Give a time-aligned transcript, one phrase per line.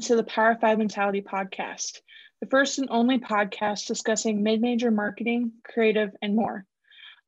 [0.00, 2.00] to the Power 5 Mentality podcast,
[2.40, 6.64] the first and only podcast discussing mid major marketing, creative, and more.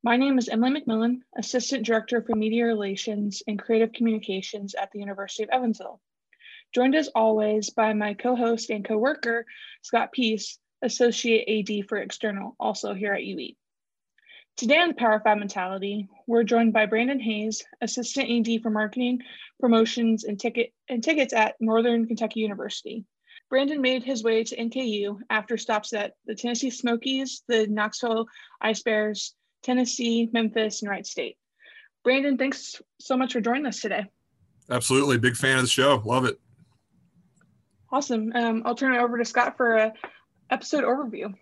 [0.01, 4.99] My name is Emily McMillan, Assistant Director for Media Relations and Creative Communications at the
[4.99, 6.01] University of Evansville.
[6.73, 9.45] Joined as always by my co host and co worker,
[9.83, 13.53] Scott Peace, Associate AD for External, also here at UE.
[14.55, 19.19] Today on the Power 5 Mentality, we're joined by Brandon Hayes, Assistant AD for Marketing,
[19.59, 23.03] Promotions, and, ticket, and Tickets at Northern Kentucky University.
[23.49, 28.27] Brandon made his way to NKU after stops at the Tennessee Smokies, the Knoxville
[28.61, 29.33] Ice Bears,
[29.63, 31.37] Tennessee, Memphis, and Wright State.
[32.03, 34.05] Brandon, thanks so much for joining us today.
[34.69, 35.17] Absolutely.
[35.17, 36.01] Big fan of the show.
[36.05, 36.39] Love it.
[37.91, 38.31] Awesome.
[38.35, 39.93] Um, I'll turn it over to Scott for a
[40.51, 41.33] episode overview.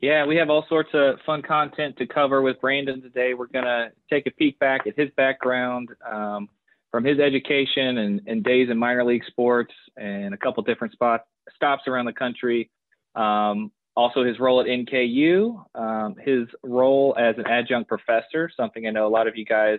[0.00, 3.32] Yeah, we have all sorts of fun content to cover with Brandon today.
[3.32, 6.48] We're going to take a peek back at his background um,
[6.90, 11.24] from his education and, and, days in minor league sports and a couple different spots,
[11.54, 12.70] stops around the country.
[13.14, 18.90] Um, also his role at NKU, um, his role as an adjunct professor, something I
[18.90, 19.78] know a lot of you guys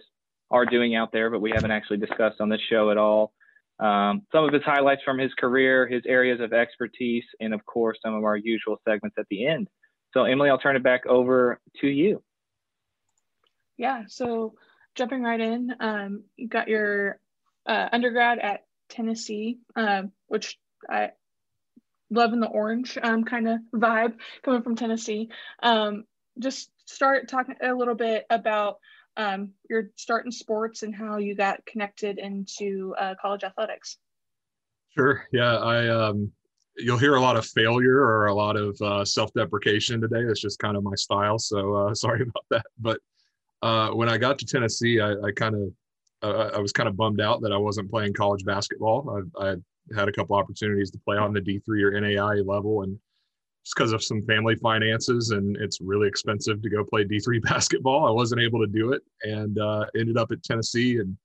[0.50, 3.34] are doing out there, but we haven't actually discussed on this show at all.
[3.80, 8.00] Um, some of his highlights from his career, his areas of expertise, and of course,
[8.04, 9.68] some of our usual segments at the end.
[10.13, 12.23] So, Emily, I'll turn it back over to you.
[13.77, 14.55] Yeah, so
[14.95, 17.19] jumping right in, um, you got your
[17.66, 20.58] uh, undergrad at Tennessee, uh, which
[20.89, 21.11] I
[22.09, 25.30] loving the orange um, kind of vibe coming from Tennessee.
[25.61, 26.05] Um,
[26.39, 28.78] just start talking a little bit about
[29.17, 33.97] um, your start in sports and how you got connected into uh, college athletics.
[34.95, 35.28] Sure.
[35.31, 36.31] Yeah, I um,
[36.78, 40.22] you'll hear a lot of failure or a lot of uh, self-deprecation today.
[40.22, 41.39] It's just kind of my style.
[41.39, 42.66] So uh, sorry about that.
[42.80, 43.00] But
[43.61, 45.73] uh, when I got to Tennessee, I, I kind of
[46.23, 49.24] I was kind of bummed out that I wasn't playing college basketball.
[49.40, 49.56] I, I
[49.96, 52.97] had a couple opportunities to play on the D3 or NAI level, and
[53.63, 58.07] just because of some family finances and it's really expensive to go play D3 basketball,
[58.07, 61.16] I wasn't able to do it, and uh, ended up at Tennessee and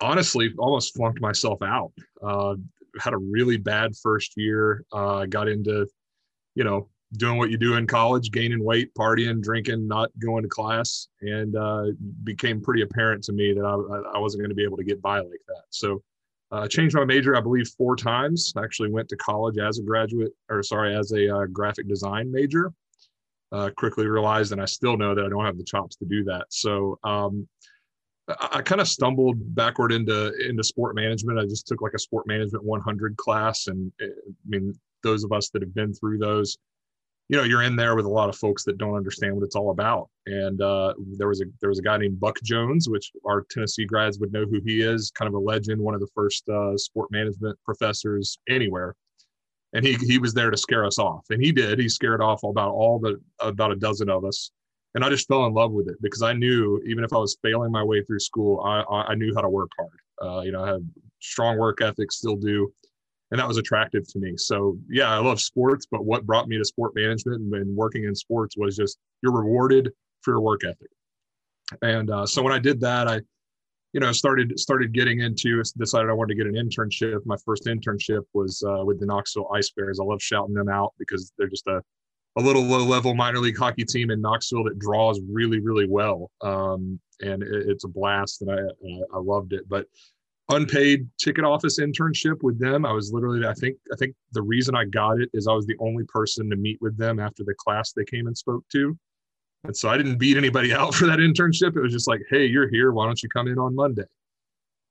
[0.00, 1.92] honestly almost flunked myself out.
[2.22, 2.56] Uh,
[2.98, 4.84] had a really bad first year.
[4.92, 5.86] Uh, got into,
[6.54, 10.48] you know, doing what you do in college, gaining weight, partying, drinking, not going to
[10.48, 11.86] class, and uh,
[12.24, 15.02] became pretty apparent to me that I, I wasn't going to be able to get
[15.02, 15.64] by like that.
[15.70, 16.02] So
[16.52, 18.52] uh, changed my major, I believe, four times.
[18.56, 22.72] Actually, went to college as a graduate, or sorry, as a uh, graphic design major.
[23.52, 26.22] Uh, quickly realized, and I still know that I don't have the chops to do
[26.24, 26.46] that.
[26.50, 27.48] So um,
[28.40, 31.38] I, kind of stumbled backward into into sport management.
[31.38, 35.32] I just took like a sport management 100 class, and eh, I mean, those of
[35.32, 36.56] us that have been through those
[37.30, 39.54] you know you're in there with a lot of folks that don't understand what it's
[39.54, 40.10] all about.
[40.26, 43.84] And uh, there was a there was a guy named buck jones which our tennessee
[43.84, 46.76] grads would know who he is kind of a legend one of the first uh,
[46.76, 48.96] sport management professors anywhere.
[49.74, 51.24] And he he was there to scare us off.
[51.30, 51.78] And he did.
[51.78, 54.50] He scared off about all the about a dozen of us
[54.94, 57.36] and i just fell in love with it because i knew even if i was
[57.42, 60.62] failing my way through school i i knew how to work hard uh, you know
[60.62, 60.82] i have
[61.20, 62.72] strong work ethic still do
[63.30, 64.36] and that was attractive to me.
[64.36, 68.14] So yeah, I love sports, but what brought me to sport management and, working in
[68.14, 69.90] sports was just you're rewarded
[70.22, 70.90] for your work ethic.
[71.82, 73.20] And uh, so when I did that, I,
[73.92, 77.24] you know, started started getting into decided I wanted to get an internship.
[77.24, 80.00] My first internship was uh, with the Knoxville Ice Bears.
[80.00, 81.82] I love shouting them out because they're just a
[82.38, 86.30] a little low level minor league hockey team in Knoxville that draws really really well.
[86.40, 88.60] Um, and it, it's a blast, and I
[89.14, 89.68] I loved it.
[89.68, 89.86] But
[90.50, 92.84] unpaid ticket office internship with them.
[92.84, 95.66] I was literally, I think, I think the reason I got it is I was
[95.66, 98.96] the only person to meet with them after the class they came and spoke to.
[99.64, 101.76] And so I didn't beat anybody out for that internship.
[101.76, 102.92] It was just like, hey, you're here.
[102.92, 104.04] Why don't you come in on Monday?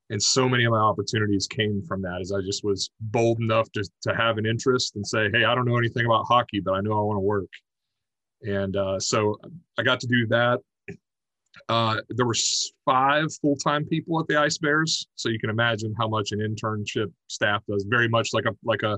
[0.10, 3.72] And so many of my opportunities came from that as I just was bold enough
[3.74, 6.74] to, to have an interest and say, hey, I don't know anything about hockey, but
[6.74, 7.50] I know I want to work.
[8.42, 9.38] And uh, so
[9.78, 10.60] I got to do that.
[11.68, 12.36] Uh, there were
[12.86, 17.12] five full-time people at the Ice Bears, so you can imagine how much an internship
[17.28, 17.86] staff does.
[17.88, 18.98] Very much like a like a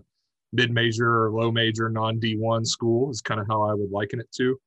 [0.54, 4.58] mid-major or low-major non D1 school is kind of how I would liken it to.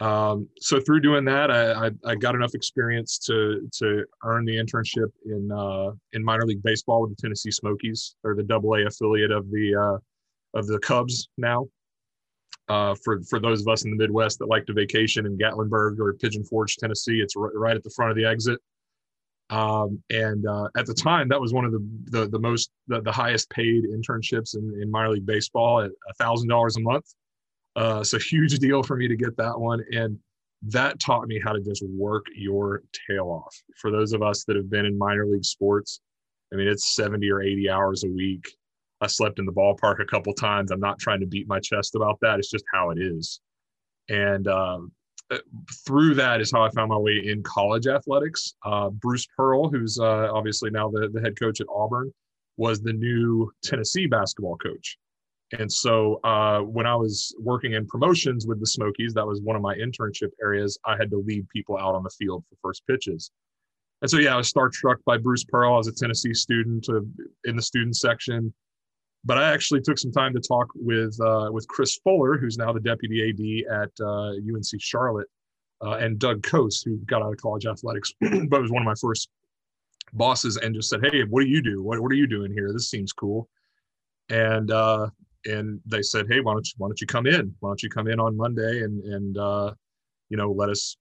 [0.00, 4.56] Um, so through doing that, I, I, I, got enough experience to to earn the
[4.56, 8.16] internship in uh, in minor league baseball with the Tennessee Smokies.
[8.22, 11.68] They're the Double A affiliate of the uh, of the Cubs now
[12.68, 15.98] uh, for for those of us in the Midwest that like to vacation in Gatlinburg
[15.98, 17.20] or Pigeon Forge, Tennessee.
[17.20, 18.60] It's r- right at the front of the exit.
[19.50, 23.00] Um, and uh, at the time, that was one of the the, the most the,
[23.02, 27.04] the highest paid internships in, in minor league baseball at thousand dollars a month.
[27.76, 30.18] Uh, it's a huge deal for me to get that one, and
[30.62, 33.54] that taught me how to just work your tail off.
[33.76, 36.00] For those of us that have been in minor league sports,
[36.52, 38.44] I mean, it's 70 or 80 hours a week.
[39.00, 40.70] I slept in the ballpark a couple times.
[40.70, 42.38] I'm not trying to beat my chest about that.
[42.38, 43.40] It's just how it is.
[44.08, 44.92] And um,
[45.30, 45.38] uh,
[45.86, 48.54] through that is how I found my way in college athletics.
[48.64, 52.12] Uh, Bruce Pearl, who's uh, obviously now the, the head coach at Auburn,
[52.56, 54.96] was the new Tennessee basketball coach.
[55.58, 59.56] And so uh, when I was working in promotions with the Smokies, that was one
[59.56, 60.78] of my internship areas.
[60.84, 63.30] I had to lead people out on the field for first pitches.
[64.02, 67.00] And so, yeah, I was starstruck by Bruce Pearl as a Tennessee student uh,
[67.44, 68.52] in the student section.
[69.24, 72.72] But I actually took some time to talk with uh, with Chris Fuller, who's now
[72.72, 75.28] the deputy AD at uh, UNC Charlotte,
[75.82, 78.94] uh, and Doug Coase, who got out of college athletics, but was one of my
[79.00, 79.30] first
[80.12, 81.82] bosses, and just said, "Hey, what do you do?
[81.82, 82.70] What, what are you doing here?
[82.70, 83.48] This seems cool."
[84.28, 85.08] And uh,
[85.46, 87.54] and they said, "Hey, why don't you why don't you come in?
[87.60, 89.72] Why don't you come in on Monday and and uh,
[90.28, 90.96] you know let us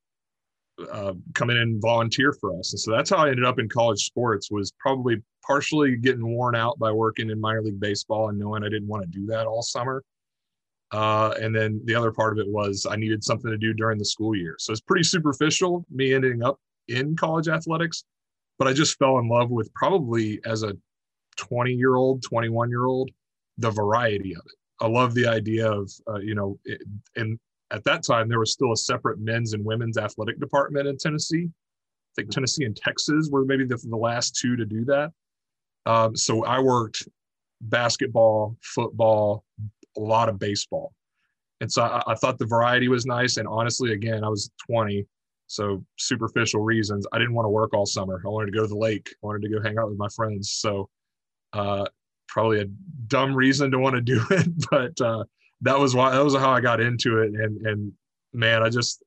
[0.91, 2.73] uh, come in and volunteer for us.
[2.73, 6.55] And so that's how I ended up in college sports was probably partially getting worn
[6.55, 9.45] out by working in minor league baseball and knowing I didn't want to do that
[9.45, 10.03] all summer.
[10.91, 13.97] Uh, and then the other part of it was I needed something to do during
[13.97, 14.55] the school year.
[14.59, 18.03] So it's pretty superficial, me ending up in college athletics,
[18.59, 20.73] but I just fell in love with probably as a
[21.37, 23.09] 20 year old, 21 year old,
[23.57, 24.55] the variety of it.
[24.81, 26.59] I love the idea of, uh, you know,
[27.15, 27.39] and
[27.71, 31.49] at that time there was still a separate men's and women's athletic department in Tennessee.
[31.49, 32.31] I think.
[32.31, 35.11] Tennessee and Texas were maybe the, the last two to do that.
[35.85, 37.07] Um, so I worked
[37.61, 39.43] basketball, football,
[39.97, 40.93] a lot of baseball.
[41.61, 43.37] And so I, I, thought the variety was nice.
[43.37, 45.05] And honestly, again, I was 20.
[45.47, 48.21] So superficial reasons, I didn't want to work all summer.
[48.25, 49.09] I wanted to go to the lake.
[49.11, 50.51] I wanted to go hang out with my friends.
[50.51, 50.89] So
[51.53, 51.85] uh,
[52.33, 52.65] probably a
[53.07, 55.23] dumb reason to want to do it, but uh,
[55.61, 57.31] that was why that was how I got into it.
[57.33, 57.93] And and
[58.33, 59.03] man, I just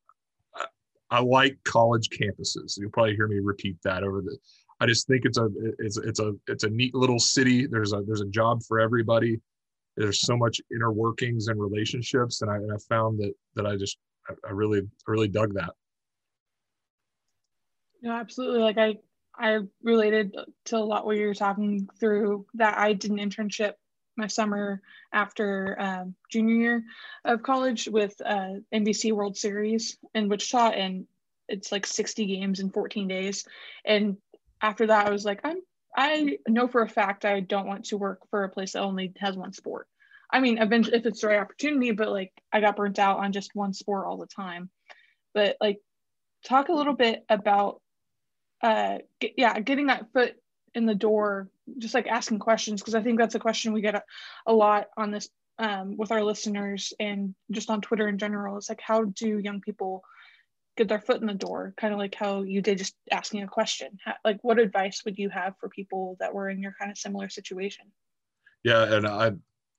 [0.54, 0.64] I,
[1.10, 2.78] I like college campuses.
[2.78, 4.38] You'll probably hear me repeat that over the.
[4.78, 7.66] I just think it's a it's it's a it's a neat little city.
[7.66, 9.40] There's a there's a job for everybody.
[9.96, 13.76] There's so much inner workings and relationships, and I, and I found that that I
[13.76, 15.72] just I, I really really dug that.
[18.02, 18.60] Yeah, absolutely.
[18.60, 18.96] Like I
[19.38, 20.34] I related
[20.66, 22.46] to a lot what you're talking through.
[22.54, 23.74] That I did an internship
[24.16, 24.80] my summer
[25.12, 26.84] after um, junior year
[27.24, 31.06] of college with uh, NBC World Series in Wichita, and
[31.48, 33.46] it's like 60 games in 14 days.
[33.84, 34.16] And
[34.60, 35.58] after that, I was like, I'm
[35.96, 39.14] I know for a fact I don't want to work for a place that only
[39.18, 39.88] has one sport.
[40.30, 43.32] I mean, eventually, if it's the right opportunity, but like I got burnt out on
[43.32, 44.68] just one sport all the time.
[45.32, 45.78] But like,
[46.44, 47.80] talk a little bit about,
[48.62, 50.34] uh, get, yeah, getting that foot
[50.74, 51.48] in the door
[51.78, 54.02] just like asking questions because i think that's a question we get a,
[54.46, 58.68] a lot on this um, with our listeners and just on twitter in general it's
[58.68, 60.04] like how do young people
[60.76, 61.74] get their foot in the door?
[61.76, 63.98] Kind of like how you did just asking a question.
[64.04, 66.98] How, like what advice would you have for people that were in your kind of
[66.98, 67.86] similar situation?
[68.64, 69.30] Yeah and i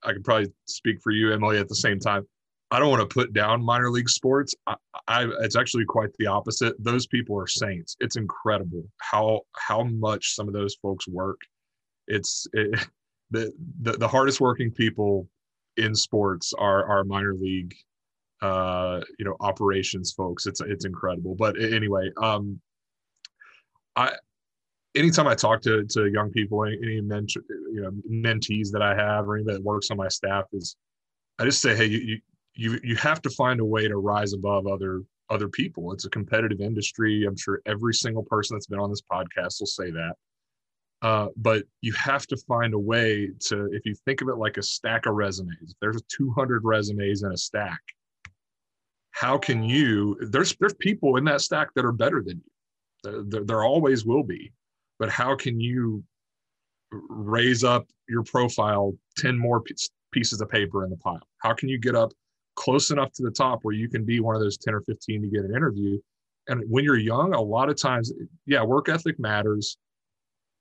[0.03, 2.25] i could probably speak for you emily at the same time
[2.69, 4.53] I don't want to put down minor league sports.
[4.65, 4.75] I,
[5.07, 6.75] I, it's actually quite the opposite.
[6.79, 7.95] Those people are saints.
[7.99, 11.39] It's incredible how how much some of those folks work.
[12.07, 12.87] It's it,
[13.31, 15.27] the, the the hardest working people
[15.77, 17.73] in sports are are minor league
[18.41, 22.59] uh you know operations folks it's it's incredible but anyway um
[23.95, 24.11] i
[24.95, 28.93] anytime i talk to to young people any, any mentor, you know mentees that i
[28.93, 30.75] have or anybody that works on my staff is
[31.39, 32.19] i just say hey you, you
[32.57, 35.91] you you have to find a way to rise above other other people.
[35.93, 37.25] It's a competitive industry.
[37.25, 40.13] I'm sure every single person that's been on this podcast will say that.
[41.01, 44.57] Uh, but you have to find a way to, if you think of it like
[44.57, 47.79] a stack of resumes, if there's 200 resumes in a stack,
[49.11, 50.17] how can you?
[50.31, 53.23] There's there's people in that stack that are better than you.
[53.27, 54.51] There, there always will be,
[54.99, 56.03] but how can you
[56.91, 59.63] raise up your profile 10 more
[60.11, 61.27] pieces of paper in the pile?
[61.39, 62.11] How can you get up
[62.57, 65.21] close enough to the top where you can be one of those 10 or 15
[65.21, 65.97] to get an interview.
[66.49, 68.11] And when you're young, a lot of times,
[68.45, 69.77] yeah, work ethic matters,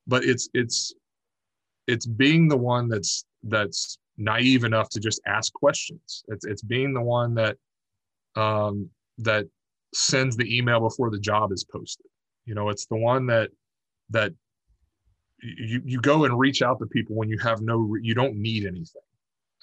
[0.07, 0.95] but it's it's
[1.87, 6.25] it's being the one that's that's naive enough to just ask questions.
[6.29, 7.57] It's it's being the one that
[8.35, 9.47] um, that
[9.95, 12.07] sends the email before the job is posted.
[12.45, 13.50] You know, it's the one that
[14.11, 14.33] that
[15.41, 18.67] you you go and reach out to people when you have no you don't need
[18.67, 19.03] anything.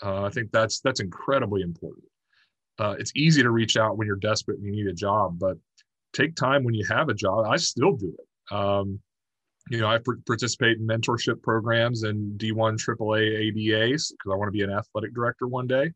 [0.02, 2.06] Uh, I think that's that's incredibly important
[2.80, 5.58] uh, it's easy to reach out when you're desperate and you need a job, but
[6.14, 7.46] take time when you have a job.
[7.46, 8.56] I still do it.
[8.56, 9.00] Um,
[9.70, 14.52] you know, I participate in mentorship programs and D1 AAA ADAs because I want to
[14.52, 15.92] be an athletic director one day.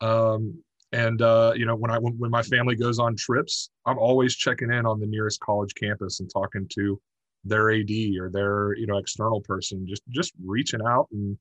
[0.00, 3.98] Um, and uh, you know, when I when, when my family goes on trips, I'm
[3.98, 7.00] always checking in on the nearest college campus and talking to
[7.44, 7.90] their AD
[8.20, 11.38] or their you know external person, just just reaching out and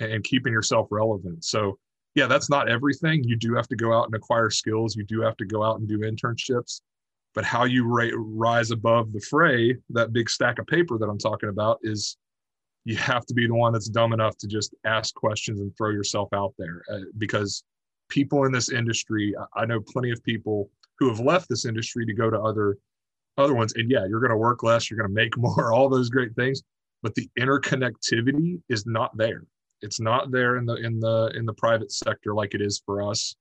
[0.00, 1.44] and keeping yourself relevant.
[1.44, 1.78] So
[2.18, 3.22] yeah, that's not everything.
[3.22, 4.96] You do have to go out and acquire skills.
[4.96, 6.80] You do have to go out and do internships.
[7.32, 11.18] But how you ra- rise above the fray, that big stack of paper that I'm
[11.18, 12.16] talking about, is
[12.84, 15.90] you have to be the one that's dumb enough to just ask questions and throw
[15.90, 17.62] yourself out there uh, because
[18.08, 22.14] people in this industry i know plenty of people who have left this industry to
[22.14, 22.78] go to other
[23.36, 25.90] other ones and yeah you're going to work less you're going to make more all
[25.90, 26.62] those great things
[27.02, 29.42] but the interconnectivity is not there
[29.82, 33.02] it's not there in the in the in the private sector like it is for
[33.02, 33.34] us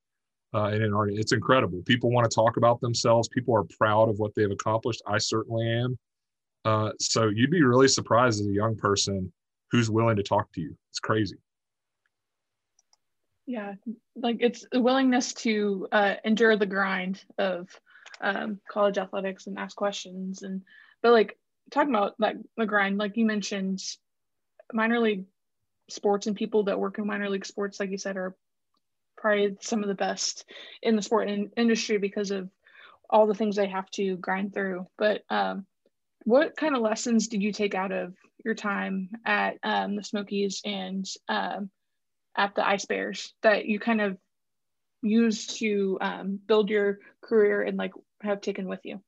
[0.54, 1.82] uh, and in our it's incredible.
[1.86, 3.28] People want to talk about themselves.
[3.28, 5.02] People are proud of what they've accomplished.
[5.06, 5.98] I certainly am.
[6.66, 9.32] Uh, so you'd be really surprised as a young person
[9.72, 10.76] who's willing to talk to you.
[10.90, 11.38] It's crazy.
[13.46, 13.76] Yeah,
[14.16, 17.70] like it's a willingness to uh, endure the grind of
[18.20, 20.64] um, college athletics and ask questions and
[21.04, 21.38] but like
[21.72, 23.82] talking about that the grind, like you mentioned,
[24.74, 25.26] minor league
[25.90, 28.36] sports and people that work in minor league sports, like you said, are
[29.18, 30.46] probably some of the best
[30.82, 32.50] in the sport in- industry because of
[33.10, 34.88] all the things they have to grind through.
[34.98, 35.66] But um,
[36.24, 38.14] what kind of lessons did you take out of
[38.44, 41.70] your time at um, the Smokies and um,
[42.36, 44.18] at the Ice Bears that you kind of
[45.02, 49.02] used to um, build your career and like have taken with you?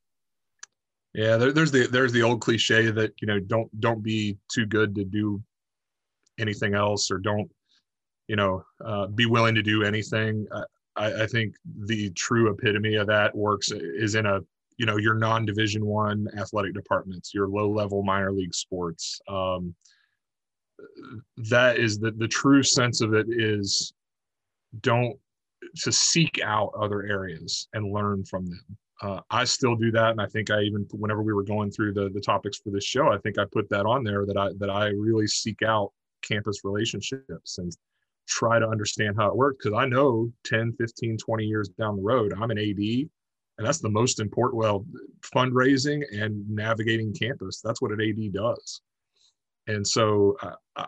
[1.14, 4.66] Yeah, there, there's the there's the old cliche that you know don't don't be too
[4.66, 5.42] good to do
[6.40, 7.50] anything else or don't
[8.28, 10.48] you know uh, be willing to do anything.
[10.96, 11.56] I, I think
[11.86, 14.42] the true epitome of that works is in a
[14.78, 19.76] you know your non-division one athletic departments your low level minor league sports um,
[21.50, 23.94] that is the, the true sense of it is
[24.82, 25.18] don't
[25.76, 28.66] to seek out other areas and learn from them
[29.02, 31.94] uh, i still do that and i think i even whenever we were going through
[31.94, 34.50] the, the topics for this show i think i put that on there that i
[34.58, 35.92] that i really seek out
[36.30, 37.72] campus relationships and
[38.28, 42.02] try to understand how it works because i know 10 15 20 years down the
[42.02, 43.10] road i'm an ad
[43.60, 44.86] and that's the most important well
[45.36, 47.60] fundraising and navigating campus.
[47.62, 48.82] That's what an ad does.
[49.68, 50.86] And so uh,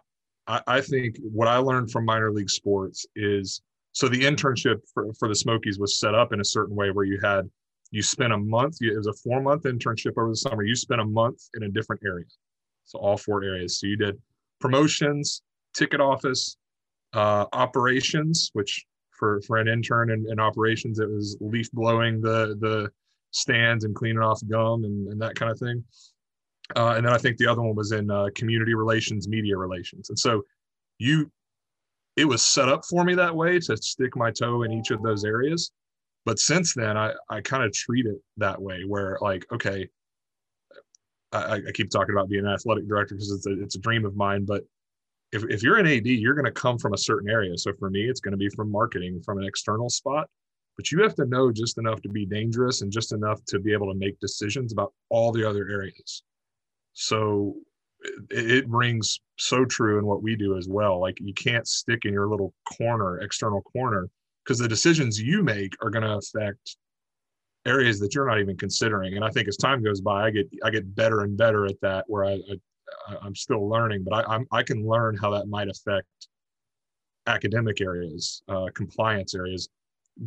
[0.47, 5.13] I, I think what i learned from minor league sports is so the internship for,
[5.19, 7.49] for the smokies was set up in a certain way where you had
[7.91, 11.01] you spent a month it was a four month internship over the summer you spent
[11.01, 12.25] a month in a different area.
[12.85, 13.79] So all four areas.
[13.79, 14.17] So you did
[14.61, 15.41] promotions
[15.75, 16.57] ticket office
[17.13, 18.85] uh, operations which
[19.21, 20.99] for for an intern in, in operations.
[20.99, 22.91] It was leaf blowing the the
[23.31, 25.83] stands and cleaning off gum and, and that kind of thing.
[26.75, 30.09] Uh, and then I think the other one was in uh, community relations, media relations.
[30.09, 30.41] And so
[30.99, 31.31] you,
[32.15, 35.01] it was set up for me that way to stick my toe in each of
[35.01, 35.71] those areas.
[36.25, 39.87] But since then, I, I kind of treat it that way where like, okay,
[41.31, 44.05] I, I keep talking about being an athletic director because it's a, it's a dream
[44.05, 44.63] of mine, but
[45.31, 47.57] if, if you're an AD, you're going to come from a certain area.
[47.57, 50.29] So for me, it's going to be from marketing, from an external spot.
[50.77, 53.73] But you have to know just enough to be dangerous and just enough to be
[53.73, 56.23] able to make decisions about all the other areas.
[56.93, 57.55] So
[58.29, 60.99] it, it rings so true in what we do as well.
[60.99, 64.09] Like you can't stick in your little corner, external corner,
[64.43, 66.77] because the decisions you make are going to affect
[67.65, 69.15] areas that you're not even considering.
[69.15, 71.79] And I think as time goes by, I get I get better and better at
[71.81, 72.05] that.
[72.07, 75.69] Where I, I I'm still learning, but I, I'm, I can learn how that might
[75.69, 76.07] affect
[77.27, 79.69] academic areas, uh, compliance areas.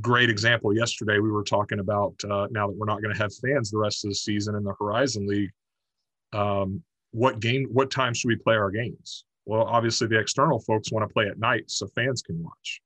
[0.00, 0.75] Great example.
[0.75, 3.79] Yesterday we were talking about uh, now that we're not going to have fans the
[3.79, 5.50] rest of the season in the Horizon League.
[6.33, 7.69] Um, what game?
[7.71, 9.25] What time should we play our games?
[9.47, 12.81] Well, obviously the external folks want to play at night so fans can watch.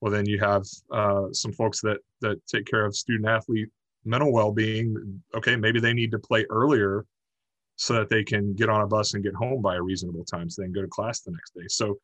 [0.00, 3.68] Well, then you have uh, some folks that that take care of student athlete
[4.08, 5.22] mental well being.
[5.36, 7.04] Okay, maybe they need to play earlier
[7.76, 10.50] so that they can get on a bus and get home by a reasonable time
[10.50, 11.66] so they can go to class the next day.
[11.68, 11.98] So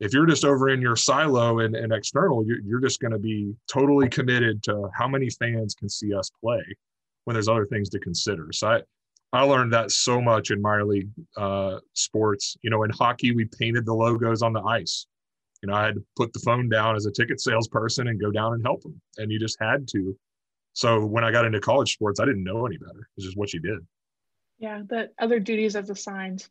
[0.00, 3.18] if you're just over in your silo and, and external, you're, you're just going to
[3.18, 6.62] be totally committed to how many fans can see us play
[7.24, 8.48] when there's other things to consider.
[8.52, 8.82] So I,
[9.32, 12.56] I learned that so much in minor league uh, sports.
[12.62, 15.06] You know, in hockey, we painted the logos on the ice.
[15.62, 18.30] You know, I had to put the phone down as a ticket salesperson and go
[18.30, 18.98] down and help them.
[19.18, 20.16] And you just had to.
[20.78, 23.08] So when I got into college sports, I didn't know any better.
[23.16, 23.78] It's just what you did.
[24.60, 26.46] Yeah, that other duties as assigned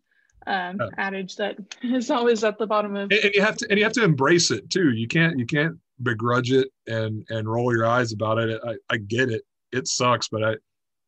[0.45, 3.03] um, uh, adage that is always at the bottom of.
[3.03, 4.91] And, and you have to and you have to embrace it too.
[4.91, 8.59] You can't you can't begrudge it and and roll your eyes about it.
[8.67, 9.43] I, I get it.
[9.71, 10.55] It sucks, but I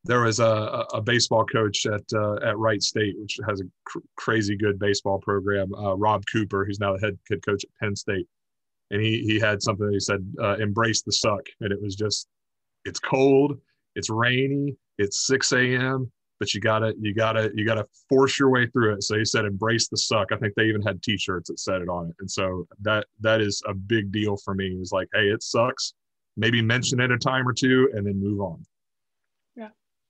[0.06, 4.00] there was a, a baseball coach at uh, at Wright State, which has a cr-
[4.16, 5.76] crazy good baseball program.
[5.76, 8.28] Uh, Rob Cooper, who's now the head head coach at Penn State,
[8.92, 11.98] and he he had something that he said, uh, "Embrace the suck," and it was
[11.98, 12.30] just,
[12.86, 13.60] it's cold,
[13.96, 18.66] it's rainy, it's 6 a.m but you gotta you gotta you gotta force your way
[18.68, 19.04] through it.
[19.04, 20.32] So he said embrace the suck.
[20.32, 22.16] I think they even had t-shirts that said it on it.
[22.20, 24.78] And so that that is a big deal for me.
[24.82, 25.94] Is like hey it sucks.
[26.38, 28.66] Maybe mention it a time or two and then move on.
[29.56, 29.70] Yeah.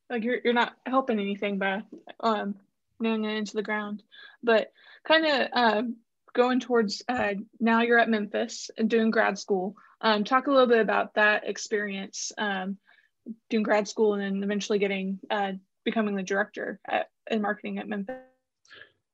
[0.10, 1.82] Like you're, you're not helping anything by
[2.20, 2.56] um
[3.00, 4.04] nailing it into the ground.
[4.44, 4.72] But
[5.08, 5.96] kind of um,
[6.34, 10.68] going towards uh, now you're at memphis and doing grad school um, talk a little
[10.68, 12.77] bit about that experience um,
[13.50, 15.53] doing grad school and then eventually getting uh,
[15.86, 18.15] becoming the director at, in marketing at Memphis.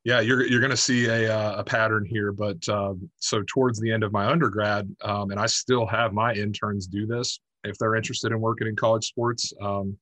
[0.04, 3.80] Yeah, you're you're going to see a uh, a pattern here, but um, so towards
[3.80, 7.80] the end of my undergrad, um, and I still have my interns do this if
[7.80, 9.52] they're interested in working in college sports.
[9.60, 9.98] Um,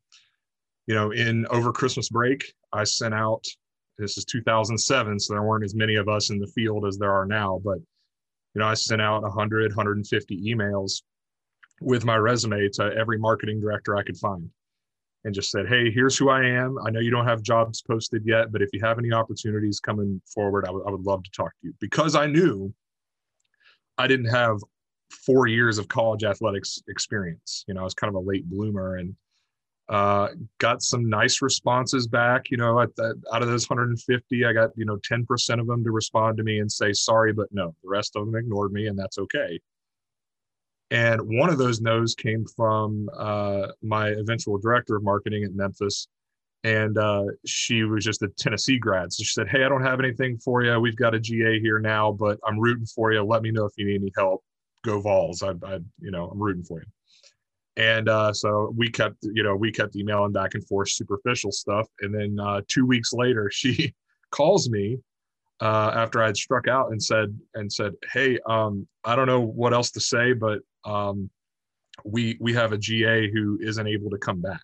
[0.87, 3.45] you know, in over Christmas break, I sent out.
[3.97, 7.13] This is 2007, so there weren't as many of us in the field as there
[7.13, 7.77] are now, but
[8.53, 11.01] you know, I sent out 100, 150 emails
[11.81, 14.49] with my resume to every marketing director I could find
[15.25, 16.77] and just said, Hey, here's who I am.
[16.85, 20.21] I know you don't have jobs posted yet, but if you have any opportunities coming
[20.33, 22.73] forward, I, w- I would love to talk to you because I knew
[23.97, 24.57] I didn't have
[25.25, 27.63] four years of college athletics experience.
[27.67, 29.15] You know, I was kind of a late bloomer and
[29.89, 32.49] uh, got some nice responses back.
[32.49, 35.91] You know, the, out of those 150, I got, you know, 10% of them to
[35.91, 37.75] respond to me and say, sorry, but no.
[37.83, 39.59] The rest of them ignored me, and that's okay.
[40.91, 46.07] And one of those no's came from uh, my eventual director of marketing at Memphis.
[46.63, 49.11] And uh, she was just a Tennessee grad.
[49.11, 50.79] So she said, Hey, I don't have anything for you.
[50.79, 53.21] We've got a GA here now, but I'm rooting for you.
[53.21, 54.43] Let me know if you need any help.
[54.85, 55.43] Go Vols.
[55.43, 56.85] I, I you know, I'm rooting for you.
[57.75, 61.87] And uh, so we kept, you know, we kept emailing back and forth superficial stuff.
[62.01, 63.93] And then uh, two weeks later, she
[64.31, 64.99] calls me
[65.61, 69.73] uh, after I'd struck out and said and said, "Hey, um, I don't know what
[69.73, 71.29] else to say, but um,
[72.03, 74.59] we we have a GA who isn't able to come back.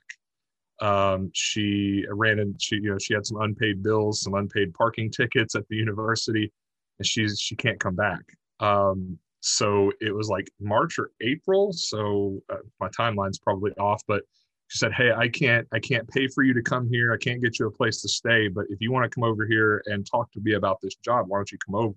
[0.81, 5.09] Um, she ran and she you know she had some unpaid bills, some unpaid parking
[5.09, 6.51] tickets at the university,
[6.97, 8.21] and she's she can't come back.
[8.59, 11.71] Um, so it was like March or April.
[11.71, 14.23] So uh, my timeline's probably off, but
[14.67, 17.13] she said, "Hey, I can't I can't pay for you to come here.
[17.13, 19.45] I can't get you a place to stay, but if you want to come over
[19.45, 21.95] here and talk to me about this job, why don't you come over?"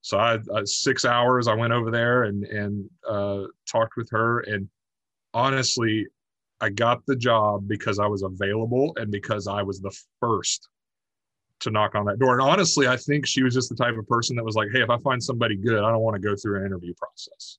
[0.00, 1.48] So I, I six hours.
[1.48, 4.68] I went over there and and uh, talked with her, and
[5.34, 6.06] honestly,
[6.60, 10.68] I got the job because I was available and because I was the first
[11.64, 12.32] to knock on that door.
[12.32, 14.82] And honestly, I think she was just the type of person that was like, "Hey,
[14.82, 17.58] if I find somebody good, I don't want to go through an interview process."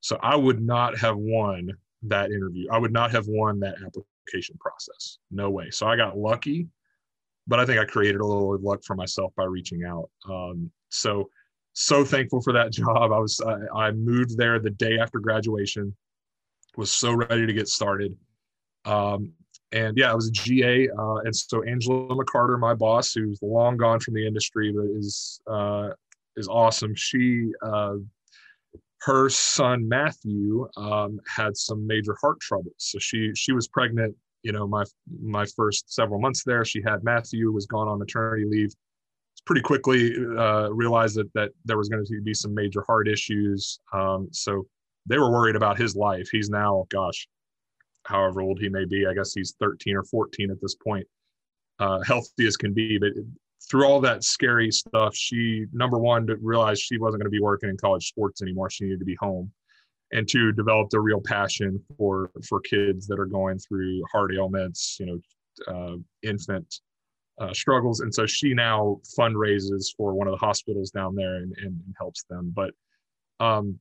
[0.00, 2.68] So I would not have won that interview.
[2.70, 5.18] I would not have won that application process.
[5.30, 5.70] No way.
[5.70, 6.68] So I got lucky,
[7.46, 10.10] but I think I created a little luck for myself by reaching out.
[10.28, 11.30] Um, so
[11.74, 13.12] so thankful for that job.
[13.12, 15.94] I was I, I moved there the day after graduation.
[16.76, 18.16] Was so ready to get started.
[18.84, 19.32] Um,
[19.72, 20.88] and yeah, I was a GA.
[20.88, 25.40] Uh, and so Angela McCarter, my boss, who's long gone from the industry, but is
[25.46, 25.90] uh,
[26.36, 26.94] is awesome.
[26.94, 27.96] She uh,
[29.02, 32.74] her son Matthew um, had some major heart troubles.
[32.78, 34.14] so she she was pregnant.
[34.42, 34.84] You know, my
[35.22, 38.72] my first several months there, she had Matthew was gone on maternity leave
[39.46, 43.80] pretty quickly uh, realized that that there was going to be some major heart issues.
[43.92, 44.66] Um, so
[45.06, 46.28] they were worried about his life.
[46.30, 47.26] He's now, gosh,
[48.08, 49.06] however old he may be.
[49.06, 51.06] I guess he's 13 or 14 at this point,
[51.78, 52.98] uh, healthy as can be.
[52.98, 53.12] But
[53.70, 57.68] through all that scary stuff, she number one realized she wasn't going to be working
[57.68, 58.70] in college sports anymore.
[58.70, 59.52] She needed to be home,
[60.12, 64.96] and two developed a real passion for for kids that are going through heart ailments.
[64.98, 66.80] You know, uh, infant
[67.38, 71.54] uh, struggles, and so she now fundraises for one of the hospitals down there and,
[71.58, 72.52] and helps them.
[72.54, 72.72] But
[73.38, 73.78] um,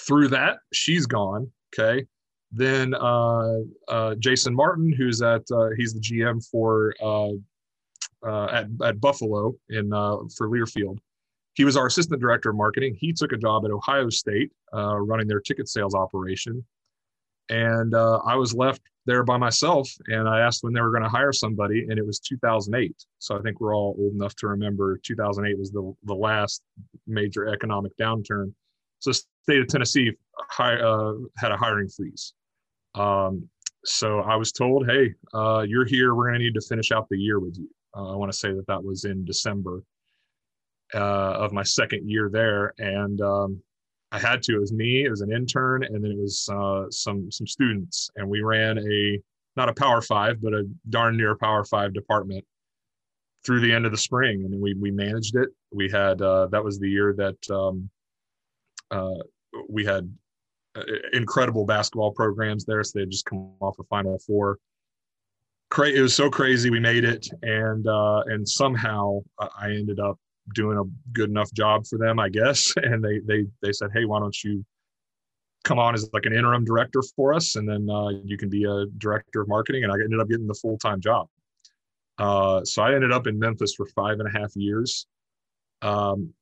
[0.00, 1.50] through that, she's gone.
[1.72, 2.06] Okay,
[2.52, 7.30] then uh, uh, Jason Martin, who's at uh, he's the GM for uh,
[8.26, 10.98] uh, at at Buffalo in for Learfield.
[11.54, 12.96] He was our assistant director of marketing.
[12.98, 16.64] He took a job at Ohio State, running their ticket sales operation,
[17.48, 21.08] and I was left there by myself and I asked when they were going to
[21.08, 22.94] hire somebody and it was 2008.
[23.18, 26.62] So I think we're all old enough to remember 2008 was the, the last
[27.08, 28.52] major economic downturn.
[29.00, 30.12] So the state of Tennessee
[30.60, 32.32] uh, had a hiring freeze.
[32.94, 33.48] Um,
[33.84, 36.14] so I was told, hey, uh, you're here.
[36.14, 37.68] We're going to need to finish out the year with you.
[37.96, 39.82] Uh, I want to say that that was in December
[40.94, 42.74] uh, of my second year there.
[42.78, 43.62] And um,
[44.12, 44.54] I had to.
[44.54, 45.04] It was me.
[45.04, 48.78] It was an intern, and then it was uh, some some students, and we ran
[48.78, 49.18] a
[49.56, 52.44] not a Power Five, but a darn near Power Five department
[53.44, 55.48] through the end of the spring, and we we managed it.
[55.72, 57.88] We had uh, that was the year that um,
[58.90, 59.22] uh,
[59.68, 60.14] we had
[61.12, 62.82] incredible basketball programs there.
[62.84, 64.58] So they just come off a Final Four.
[65.70, 66.70] cra- it was so crazy.
[66.70, 70.18] We made it, and uh, and somehow I ended up
[70.54, 72.72] doing a good enough job for them, I guess.
[72.82, 74.64] And they they they said, hey, why don't you
[75.64, 78.64] come on as like an interim director for us, and then uh, you can be
[78.64, 79.84] a director of marketing.
[79.84, 81.28] And I ended up getting the full time job.
[82.18, 85.06] Uh, so I ended up in Memphis for five and a half years.
[85.80, 86.32] Um,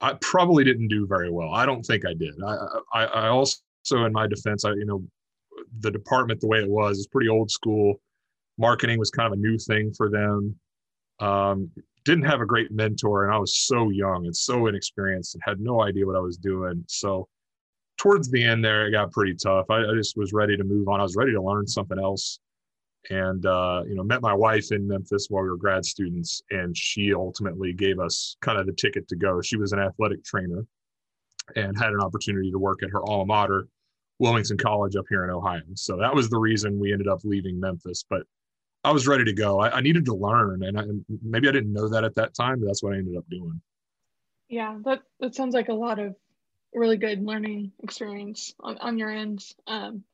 [0.00, 1.52] I probably didn't do very well.
[1.52, 2.34] I don't think I did.
[2.44, 2.56] I,
[2.94, 3.58] I, I also,
[3.92, 5.02] in my defense, I, you know,
[5.80, 8.00] the department the way it was is pretty old school.
[8.58, 10.56] Marketing was kind of a new thing for them.
[11.20, 11.70] Um,
[12.04, 15.60] didn't have a great mentor, and I was so young and so inexperienced and had
[15.60, 16.84] no idea what I was doing.
[16.86, 17.28] So,
[17.98, 19.66] towards the end there, it got pretty tough.
[19.68, 21.00] I, I just was ready to move on.
[21.00, 22.38] I was ready to learn something else
[23.10, 26.76] and uh, you know met my wife in memphis while we were grad students and
[26.76, 29.40] she ultimately gave us kind of the ticket to go.
[29.40, 30.64] She was an athletic trainer
[31.56, 33.68] and had an opportunity to work at her alma mater
[34.18, 35.62] wilmington college up here in ohio.
[35.74, 38.22] So that was the reason we ended up leaving memphis but
[38.84, 39.60] i was ready to go.
[39.60, 40.84] I, I needed to learn and, I,
[41.22, 43.60] maybe i didn't know that at that time but that's what i ended up doing.
[44.48, 46.14] Yeah that, that sounds like a lot of
[46.74, 49.42] really good learning experience on, on your end.
[49.66, 50.04] Um,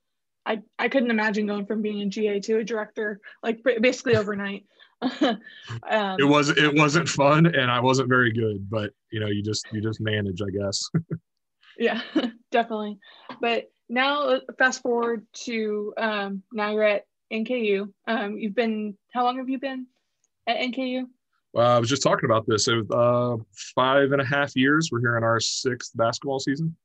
[0.46, 4.66] I, I couldn't imagine going from being a GA to a director like basically overnight.
[5.20, 9.42] um, it was it wasn't fun and I wasn't very good, but you know you
[9.42, 10.88] just you just manage, I guess.
[11.78, 12.00] yeah,
[12.50, 12.98] definitely.
[13.40, 17.92] But now uh, fast forward to um, now you're at NKU.
[18.06, 19.86] Um, you've been how long have you been
[20.46, 21.04] at NKU?
[21.52, 22.66] Well, I was just talking about this.
[22.66, 23.42] It was uh,
[23.76, 24.88] five and a half years.
[24.90, 26.76] We're here in our sixth basketball season.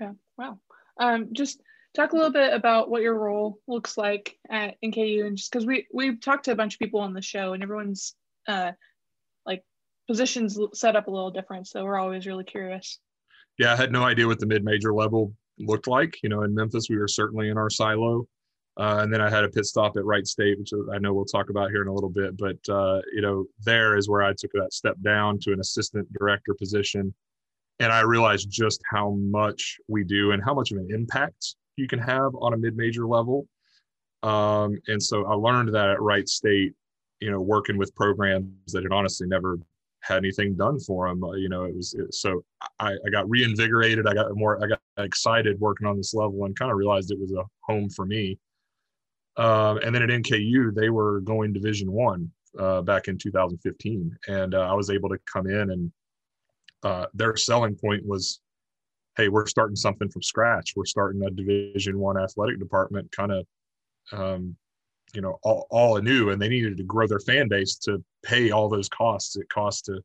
[0.00, 0.12] Okay.
[0.36, 0.60] Wow.
[0.98, 1.60] Um, just
[1.96, 5.66] talk a little bit about what your role looks like at NKU and just because
[5.66, 8.14] we we've talked to a bunch of people on the show and everyone's
[8.46, 8.72] uh
[9.46, 9.64] like
[10.06, 12.98] positions set up a little different so we're always really curious.
[13.58, 16.22] Yeah i had no idea what the mid-major level looked like.
[16.22, 18.28] You know in memphis we were certainly in our silo.
[18.78, 21.24] Uh, and then i had a pit stop at wright state which i know we'll
[21.24, 24.34] talk about here in a little bit but uh, you know there is where i
[24.36, 27.14] took that step down to an assistant director position.
[27.80, 31.88] And i realized just how much we do and how much of an impact you
[31.88, 33.46] can have on a mid-major level.
[34.22, 36.74] Um, and so I learned that at Wright State,
[37.20, 39.58] you know, working with programs that had honestly never
[40.00, 41.22] had anything done for them.
[41.22, 42.44] Uh, you know, it was it, so
[42.78, 44.06] I, I got reinvigorated.
[44.06, 47.20] I got more, I got excited working on this level and kind of realized it
[47.20, 48.38] was a home for me.
[49.36, 54.54] Um, and then at NKU, they were going Division One uh, back in 2015, and
[54.54, 55.92] uh, I was able to come in and
[56.82, 58.40] uh, their selling point was
[59.16, 60.74] hey, we're starting something from scratch.
[60.76, 63.46] We're starting a Division One athletic department, kind of,
[64.12, 64.56] um,
[65.14, 68.50] you know, all, all anew, and they needed to grow their fan base to pay
[68.50, 70.00] all those costs it costs to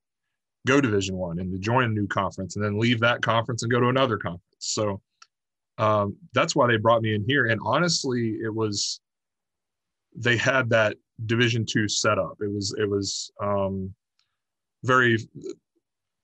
[0.68, 3.72] go Division One and to join a new conference, and then leave that conference and
[3.72, 4.46] go to another conference.
[4.60, 5.02] So
[5.78, 7.48] um, that's why they brought me in here.
[7.48, 9.02] And honestly, it was
[10.16, 12.38] they had that Division Two set up.
[12.42, 13.94] It was it was um,
[14.84, 15.18] very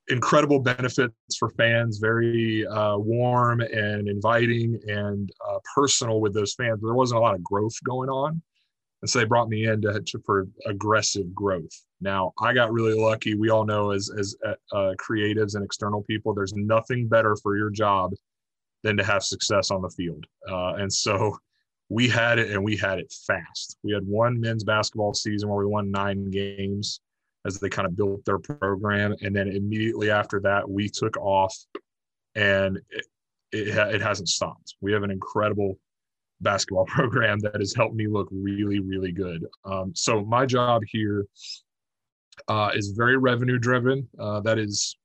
[0.09, 6.81] incredible benefits for fans, very uh, warm and inviting and uh, personal with those fans.
[6.81, 8.41] There wasn't a lot of growth going on.
[9.01, 11.71] And so they brought me in to, to, for aggressive growth.
[12.01, 13.35] Now, I got really lucky.
[13.35, 17.55] We all know as, as uh, uh creatives and external people, there's nothing better for
[17.55, 18.13] your job
[18.83, 20.25] than to have success on the field.
[20.49, 21.37] Uh, and so
[21.89, 23.77] we had it and we had it fast.
[23.83, 27.01] We had one men's basketball season where we won nine games
[27.47, 29.15] as they kind of built their program.
[29.21, 31.55] And then immediately after that, we took off
[32.35, 33.05] and it,
[33.51, 34.75] it, it hasn't stopped.
[34.81, 35.79] We have an incredible
[36.41, 39.45] basketball program that has helped me look really, really good.
[39.65, 41.25] Um, so my job here
[42.47, 44.07] uh, is very revenue driven.
[44.19, 44.97] Uh, that is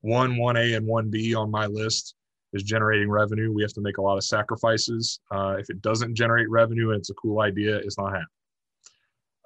[0.00, 2.14] one, 1A and 1B on my list
[2.52, 3.52] is generating revenue.
[3.52, 5.20] We have to make a lot of sacrifices.
[5.30, 8.26] Uh, if it doesn't generate revenue and it's a cool idea, it's not happening.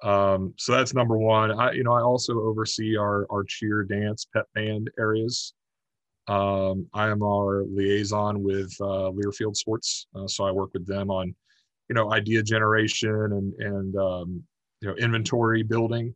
[0.05, 1.51] Um, so that's number one.
[1.59, 5.53] I, you know, I also oversee our our cheer, dance, pep band areas.
[6.27, 11.09] Um, I am our liaison with uh, Learfield Sports, uh, so I work with them
[11.09, 11.35] on,
[11.89, 14.43] you know, idea generation and and um,
[14.81, 16.15] you know inventory building.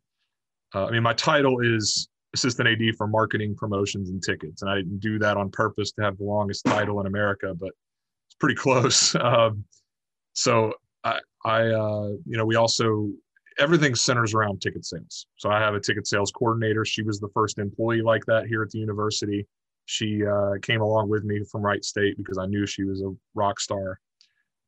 [0.76, 4.76] Uh, I mean, my title is assistant AD for marketing, promotions, and tickets, and I
[4.76, 7.72] didn't do that on purpose to have the longest title in America, but
[8.28, 9.16] it's pretty close.
[9.16, 9.64] Um,
[10.34, 10.74] so
[11.04, 13.10] I, I uh, you know, we also
[13.60, 15.28] everything centers around ticket sales.
[15.36, 16.86] So I have a ticket sales coordinator.
[16.86, 19.46] She was the first employee like that here at the university.
[19.86, 23.14] She uh, came along with me from Wright State because I knew she was a
[23.34, 24.00] rock star.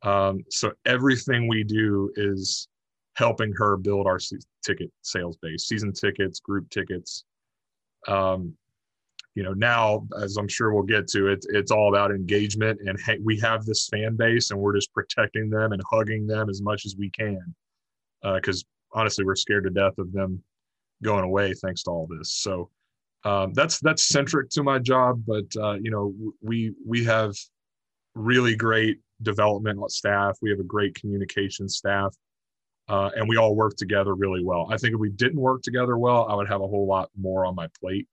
[0.03, 2.67] Um, so everything we do is
[3.15, 4.19] helping her build our
[4.65, 7.23] ticket sales base, season tickets, group tickets.
[8.07, 8.55] Um,
[9.35, 12.99] you know, now as I'm sure we'll get to, it, it's all about engagement, and
[12.99, 16.61] hey, we have this fan base, and we're just protecting them and hugging them as
[16.61, 17.55] much as we can
[18.21, 20.43] because uh, honestly, we're scared to death of them
[21.03, 22.33] going away thanks to all this.
[22.35, 22.69] So
[23.23, 27.35] um, that's that's centric to my job, but uh, you know we we have
[28.15, 30.37] really great development staff.
[30.41, 32.15] We have a great communication staff,
[32.89, 34.67] uh, and we all work together really well.
[34.71, 37.45] I think if we didn't work together well, I would have a whole lot more
[37.45, 38.07] on my plate.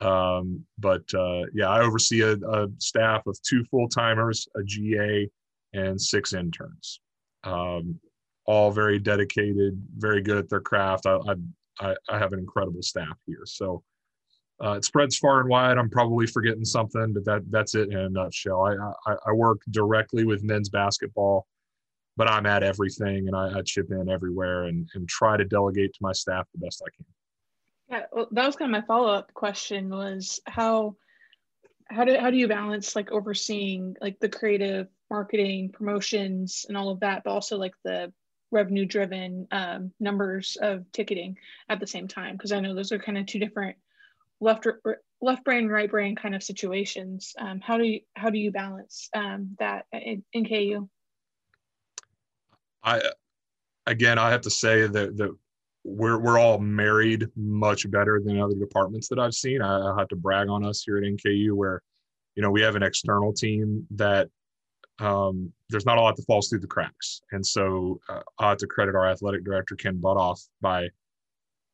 [0.00, 5.28] Um, but uh, yeah, I oversee a, a staff of two full timers, a GA,
[5.74, 7.00] and six interns.
[7.44, 8.00] Um,
[8.52, 11.06] all very dedicated, very good at their craft.
[11.06, 11.16] I,
[11.80, 13.44] I, I have an incredible staff here.
[13.46, 13.82] So
[14.62, 15.78] uh, it spreads far and wide.
[15.78, 18.60] I'm probably forgetting something, but that that's it in a nutshell.
[18.60, 21.46] I, I, I work directly with men's basketball,
[22.18, 25.94] but I'm at everything and I, I chip in everywhere and, and try to delegate
[25.94, 27.06] to my staff the best I can.
[27.88, 30.96] Yeah, well, that was kind of my follow up question was how
[31.86, 36.90] how do how do you balance like overseeing like the creative marketing promotions and all
[36.90, 38.12] of that, but also like the
[38.52, 41.36] revenue driven um, numbers of ticketing
[41.68, 43.76] at the same time because I know those are kind of two different
[44.40, 44.66] left
[45.20, 47.34] left brain right brain kind of situations.
[47.38, 50.88] Um, how do you how do you balance um, that in, in, ku
[52.84, 53.00] i
[53.86, 55.30] again i have to say that that
[55.84, 59.62] we're we're all married much better than other departments that i've seen.
[59.62, 61.80] I, I have to brag on us here at nku where
[62.34, 64.28] you know we have an external team that
[65.02, 67.22] um, there's not a lot that falls through the cracks.
[67.32, 70.88] And so uh, i have to credit our athletic director ken Bothof by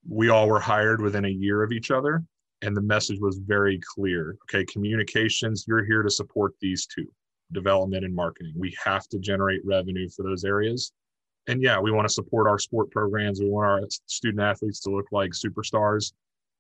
[0.09, 2.25] we all were hired within a year of each other
[2.63, 4.37] and the message was very clear.
[4.45, 7.07] Okay communications you're here to support these two
[7.53, 8.55] development and marketing.
[8.57, 10.93] We have to generate revenue for those areas.
[11.49, 13.41] And yeah we want to support our sport programs.
[13.41, 16.13] We want our student athletes to look like superstars.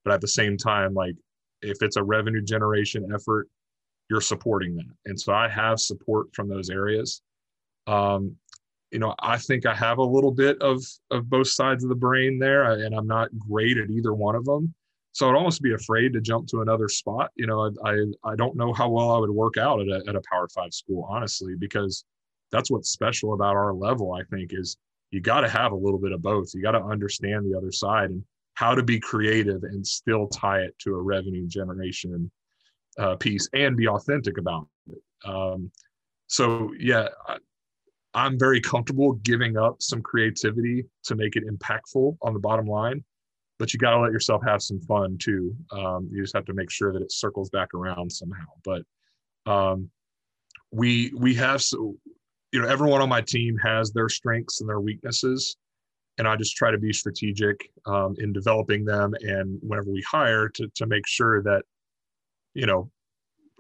[0.04, 1.14] But at the same time like
[1.62, 3.48] if it's a revenue generation effort
[4.10, 7.22] you're supporting that and so i have support from those areas
[7.86, 8.34] um,
[8.90, 11.96] you know i think i have a little bit of of both sides of the
[11.96, 14.74] brain there and i'm not great at either one of them
[15.18, 17.32] so I'd almost be afraid to jump to another spot.
[17.34, 20.08] You know, I, I, I don't know how well I would work out at a,
[20.08, 22.04] at a Power Five school, honestly, because
[22.52, 24.12] that's what's special about our level.
[24.12, 24.76] I think is
[25.10, 26.54] you got to have a little bit of both.
[26.54, 28.22] You got to understand the other side and
[28.54, 32.30] how to be creative and still tie it to a revenue generation
[32.98, 35.02] uh, piece and be authentic about it.
[35.24, 35.70] Um,
[36.26, 37.38] so yeah, I,
[38.14, 43.04] I'm very comfortable giving up some creativity to make it impactful on the bottom line
[43.58, 45.54] but you got to let yourself have some fun too.
[45.72, 48.46] Um, you just have to make sure that it circles back around somehow.
[48.64, 48.82] But
[49.50, 49.90] um,
[50.70, 51.96] we we have so
[52.52, 55.56] you know everyone on my team has their strengths and their weaknesses,
[56.18, 60.48] and I just try to be strategic um, in developing them and whenever we hire
[60.50, 61.64] to to make sure that
[62.54, 62.90] you know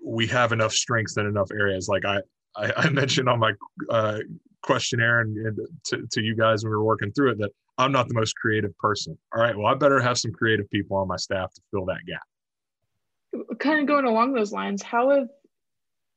[0.04, 1.88] we have enough strengths in enough areas.
[1.88, 2.18] Like I
[2.56, 3.52] I, I mentioned on my
[3.90, 4.18] uh,
[4.62, 7.92] questionnaire and, and to, to you guys when we were working through it that I'm
[7.92, 9.16] not the most creative person.
[9.34, 12.04] All right, well, I better have some creative people on my staff to fill that
[12.06, 13.58] gap.
[13.60, 15.28] Kind of going along those lines, how have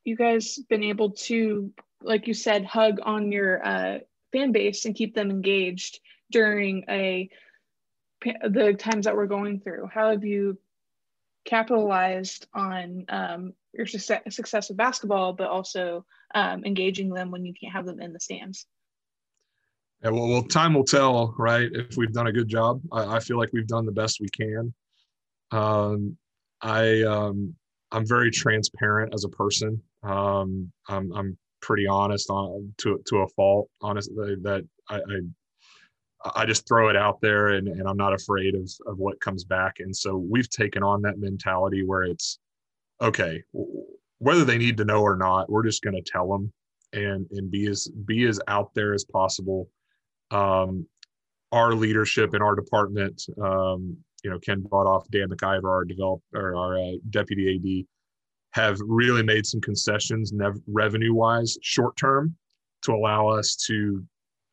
[0.04, 1.70] you guys been able to,
[2.02, 3.98] like you said, hug on your uh,
[4.32, 7.28] fan base and keep them engaged during a
[8.48, 9.88] the times that we're going through?
[9.92, 10.58] How have you
[11.44, 17.54] capitalized on um, your success, success with basketball, but also um, engaging them when you
[17.58, 18.66] can't have them in the stands?
[20.02, 21.70] Yeah, well, well, time will tell, right?
[21.72, 24.28] If we've done a good job, I, I feel like we've done the best we
[24.28, 24.74] can.
[25.52, 26.16] Um,
[26.60, 27.54] I um,
[27.92, 29.80] I'm very transparent as a person.
[30.02, 33.68] Um, I'm I'm pretty honest on to to a fault.
[33.80, 35.20] Honestly, that I, I
[36.34, 39.44] I just throw it out there and, and I'm not afraid of, of what comes
[39.44, 39.76] back.
[39.80, 42.38] And so we've taken on that mentality where it's
[43.00, 43.42] okay,
[44.18, 46.52] whether they need to know or not, we're just going to tell them
[46.92, 49.68] and, and be as, be as out there as possible
[50.32, 50.86] um,
[51.52, 56.56] our leadership in our department, um, you know, Ken Bothof, Dan McIver, our develop or
[56.56, 57.86] our uh, deputy AD,
[58.52, 62.34] have really made some concessions nev- revenue wise short term
[62.82, 64.02] to allow us to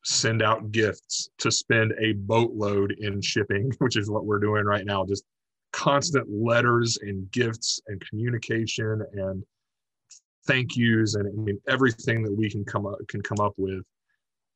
[0.04, 4.84] send out gifts to spend a boatload in shipping, which is what we're doing right
[4.84, 5.04] now.
[5.04, 5.24] Just
[5.72, 9.44] constant letters and gifts and communication and
[10.46, 13.84] thank yous and I mean everything that we can come up can come up with.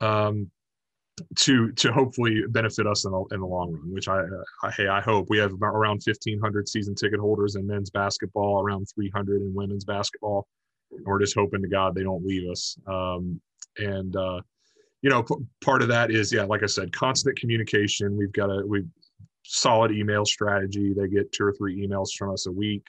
[0.01, 0.51] Um,
[1.37, 4.23] to to hopefully benefit us in the, in the long run which I,
[4.65, 8.89] I hey i hope we have around 1500 season ticket holders in men's basketball around
[8.95, 10.47] 300 in women's basketball
[10.91, 13.41] and we're just hoping to god they don't leave us um,
[13.79, 14.41] and uh,
[15.05, 18.51] you know p- part of that is yeah like i said constant communication we've got
[18.51, 18.83] a we
[19.45, 22.87] solid email strategy they get two or three emails from us a week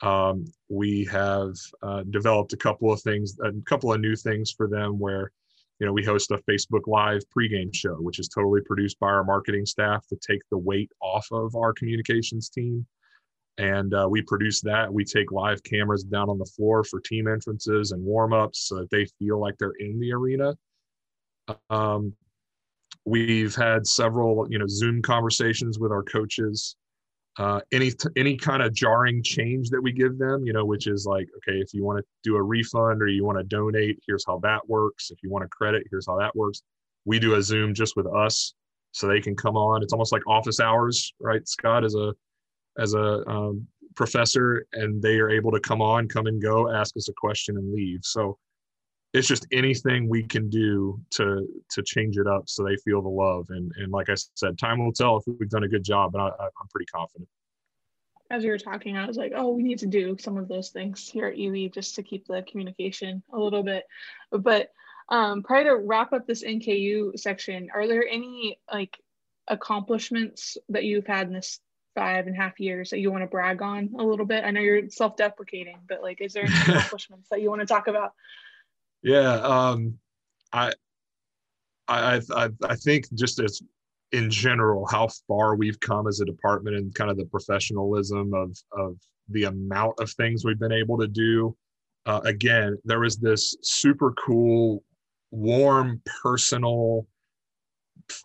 [0.00, 4.68] um, we have uh, developed a couple of things a couple of new things for
[4.68, 5.32] them where
[5.78, 9.24] you know, we host a Facebook Live pregame show, which is totally produced by our
[9.24, 12.84] marketing staff to take the weight off of our communications team.
[13.58, 14.92] And uh, we produce that.
[14.92, 18.76] We take live cameras down on the floor for team entrances and warm ups so
[18.76, 20.56] that they feel like they're in the arena.
[21.70, 22.14] Um,
[23.04, 26.76] we've had several, you know, Zoom conversations with our coaches.
[27.38, 31.06] Uh, any any kind of jarring change that we give them, you know, which is
[31.06, 34.24] like, okay, if you want to do a refund or you want to donate, here's
[34.26, 35.10] how that works.
[35.10, 36.62] If you want a credit, here's how that works.
[37.04, 38.54] We do a Zoom just with us,
[38.90, 39.84] so they can come on.
[39.84, 41.46] It's almost like office hours, right?
[41.46, 42.12] Scott as a
[42.76, 46.96] as a um, professor, and they are able to come on, come and go, ask
[46.96, 48.00] us a question, and leave.
[48.02, 48.36] So
[49.14, 53.08] it's just anything we can do to to change it up so they feel the
[53.08, 53.46] love.
[53.50, 56.22] And and like i said time will tell if we've done a good job and
[56.22, 57.28] I, i'm pretty confident.
[58.30, 60.70] As you were talking i was like oh we need to do some of those
[60.70, 63.84] things here at uv just to keep the communication a little bit.
[64.30, 64.70] But
[65.10, 68.98] um, prior to wrap up this nku section are there any like
[69.46, 71.60] accomplishments that you've had in this
[71.94, 74.44] five and a half years that you want to brag on a little bit?
[74.44, 77.88] I know you're self-deprecating but like is there any accomplishments that you want to talk
[77.88, 78.12] about
[79.02, 79.98] yeah, um,
[80.52, 80.72] I,
[81.86, 83.62] I, I, I think just as
[84.12, 88.56] in general how far we've come as a department and kind of the professionalism of
[88.72, 88.96] of
[89.28, 91.54] the amount of things we've been able to do.
[92.06, 94.82] Uh, again, there was this super cool,
[95.30, 97.06] warm, personal,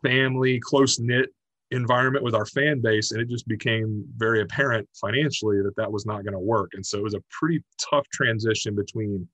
[0.01, 1.29] family, close knit
[1.71, 6.05] environment with our fan base, and it just became very apparent financially that that was
[6.05, 6.71] not going to work.
[6.73, 9.27] And so it was a pretty tough transition between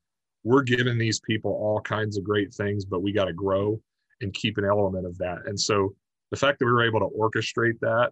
[0.44, 3.80] we're giving these people all kinds of great things, but we got to grow
[4.22, 5.40] and keep an element of that.
[5.46, 5.94] And so
[6.32, 8.12] the fact that we were able to orchestrate that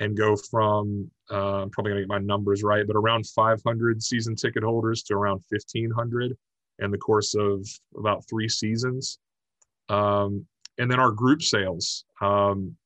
[0.00, 4.34] and go from uh, I'm probably gonna get my numbers right, but around 500 season
[4.34, 6.36] ticket holders to around 1500
[6.80, 9.18] in the course of about three seasons.
[9.88, 10.46] Um,
[10.78, 12.76] and then our group sales, um,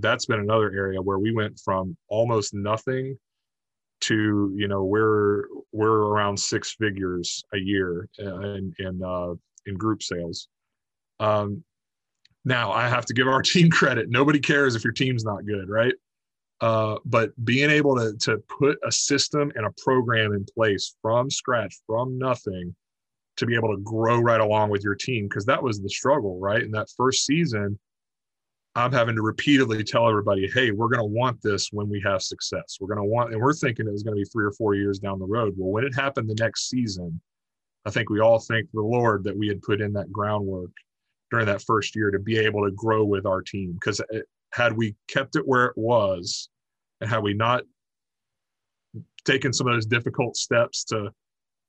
[0.00, 3.16] that's been another area where we went from almost nothing
[4.00, 9.34] to you know we're we're around six figures a year in in uh,
[9.66, 10.48] in group sales.
[11.20, 11.64] Um,
[12.44, 14.08] now I have to give our team credit.
[14.08, 15.94] Nobody cares if your team's not good, right?
[16.60, 21.30] Uh, but being able to to put a system and a program in place from
[21.30, 22.74] scratch, from nothing,
[23.36, 26.38] to be able to grow right along with your team, because that was the struggle,
[26.40, 26.62] right?
[26.62, 27.78] In that first season,
[28.78, 32.22] I'm having to repeatedly tell everybody, hey, we're going to want this when we have
[32.22, 32.78] success.
[32.80, 34.76] We're going to want, and we're thinking it was going to be three or four
[34.76, 35.54] years down the road.
[35.56, 37.20] Well, when it happened the next season,
[37.86, 40.70] I think we all thank the Lord that we had put in that groundwork
[41.32, 43.72] during that first year to be able to grow with our team.
[43.72, 44.20] Because eh,
[44.52, 46.48] had we kept it where it was,
[47.00, 47.64] and had we not
[49.24, 51.10] taken some of those difficult steps to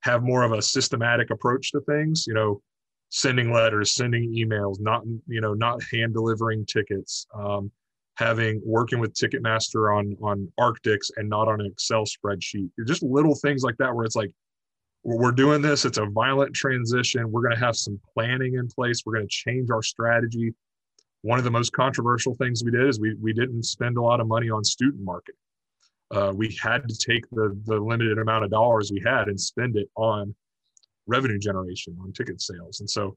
[0.02, 2.62] have more of a systematic approach to things, you know,
[3.10, 7.72] sending letters, sending emails, not you know not hand delivering tickets, um,
[8.16, 12.70] having working with Ticketmaster on on Archtics and not on an Excel spreadsheet.
[12.88, 14.32] Just little things like that where it's like
[15.04, 15.86] we're doing this.
[15.86, 17.32] It's a violent transition.
[17.32, 19.04] We're going to have some planning in place.
[19.06, 20.54] We're going to change our strategy.
[21.22, 24.20] One of the most controversial things we did is we we didn't spend a lot
[24.20, 25.36] of money on student marketing.
[26.12, 29.78] Uh, we had to take the the limited amount of dollars we had and spend
[29.78, 30.36] it on
[31.10, 32.80] revenue generation on ticket sales.
[32.80, 33.16] And so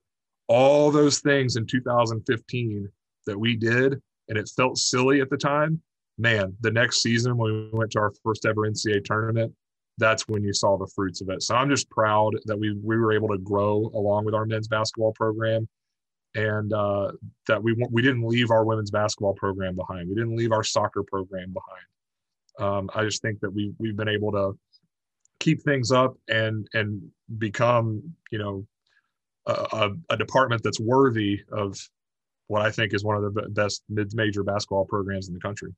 [0.48, 2.88] all those things in 2015
[3.26, 5.80] that we did, and it felt silly at the time,
[6.18, 9.52] man, the next season when we went to our first ever NCAA tournament,
[9.98, 11.42] that's when you saw the fruits of it.
[11.42, 14.68] So I'm just proud that we we were able to grow along with our men's
[14.68, 15.68] basketball program,
[16.34, 17.12] and uh,
[17.46, 20.08] that we we didn't leave our women's basketball program behind.
[20.08, 21.86] We didn't leave our soccer program behind.
[22.58, 24.58] Um, I just think that we we've been able to
[25.42, 27.02] keep things up and and
[27.38, 28.66] become you know
[29.46, 31.76] a, a, department that's worthy of
[32.46, 35.74] what I think is one of the best mid-major basketball programs in the country.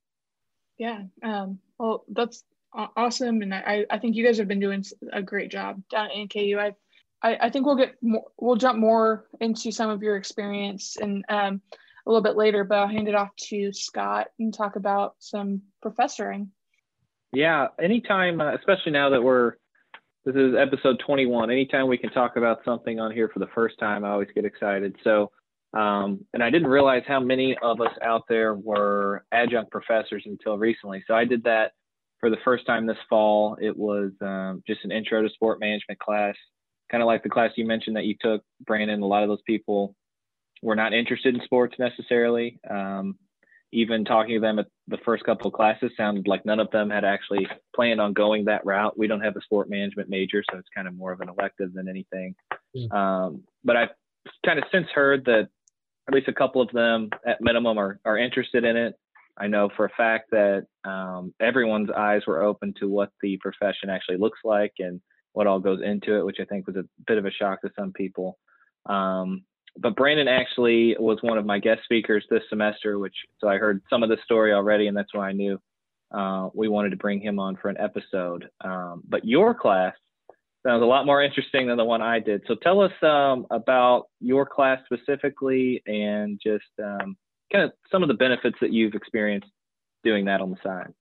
[0.77, 2.43] Yeah, um, well, that's
[2.95, 6.11] awesome, and I, I think you guys have been doing a great job down at
[6.11, 6.59] NKU.
[6.59, 6.73] I,
[7.27, 11.25] I, I think we'll get more, we'll jump more into some of your experience and
[11.29, 11.61] um,
[12.05, 15.63] a little bit later, but I'll hand it off to Scott and talk about some
[15.83, 16.49] professoring.
[17.33, 19.53] Yeah, anytime, uh, especially now that we're
[20.25, 21.51] this is episode 21.
[21.51, 24.43] Anytime we can talk about something on here for the first time, I always get
[24.43, 24.95] excited.
[25.03, 25.31] So,
[25.73, 30.57] um, and I didn't realize how many of us out there were adjunct professors until
[30.57, 31.03] recently.
[31.07, 31.73] So I did that
[32.19, 33.55] for the first time this fall.
[33.61, 36.35] It was um, just an intro to sport management class,
[36.89, 39.03] kind of like the class you mentioned that you took, Brandon.
[39.03, 39.95] A lot of those people
[40.63, 42.59] were not interested in sports necessarily.
[42.67, 43.15] Um,
[43.75, 46.89] even talking to them at the first couple of classes sounded like none of them
[46.89, 47.45] had actually
[47.75, 48.97] planned on going that route.
[48.97, 51.73] We don't have a sport management major, so it's kind of more of an elective
[51.73, 52.35] than anything.
[52.73, 52.87] Yeah.
[52.91, 53.89] Um, but I've
[54.45, 55.49] kind of since heard that
[56.07, 58.95] at least a couple of them at minimum are, are interested in it.
[59.37, 63.89] I know for a fact that um, everyone's eyes were open to what the profession
[63.89, 65.01] actually looks like and
[65.33, 67.71] what all goes into it, which I think was a bit of a shock to
[67.77, 68.37] some people.
[68.85, 69.43] Um,
[69.77, 73.81] but Brandon actually was one of my guest speakers this semester, which so I heard
[73.89, 75.59] some of the story already, and that's why I knew
[76.13, 78.49] uh, we wanted to bring him on for an episode.
[78.63, 79.95] Um, but your class
[80.65, 82.41] sounds a lot more interesting than the one I did.
[82.47, 87.17] So tell us um, about your class specifically and just um,
[87.51, 89.47] kind of some of the benefits that you've experienced
[90.03, 90.93] doing that on the side.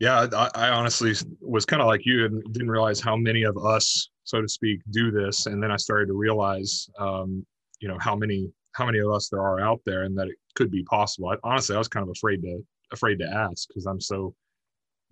[0.00, 3.56] Yeah, I, I honestly was kind of like you and didn't realize how many of
[3.64, 5.46] us, so to speak, do this.
[5.46, 7.44] And then I started to realize, um,
[7.80, 10.36] you know, how many how many of us there are out there, and that it
[10.54, 11.28] could be possible.
[11.28, 14.34] I, honestly, I was kind of afraid to afraid to ask because I'm so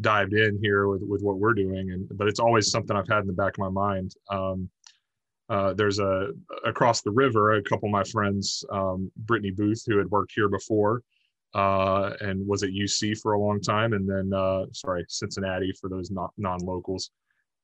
[0.01, 3.21] dived in here with, with what we're doing and but it's always something i've had
[3.21, 4.69] in the back of my mind um,
[5.49, 6.29] uh, there's a
[6.65, 10.49] across the river a couple of my friends um, brittany booth who had worked here
[10.49, 11.03] before
[11.55, 15.89] uh, and was at uc for a long time and then uh, sorry cincinnati for
[15.89, 17.11] those not non-locals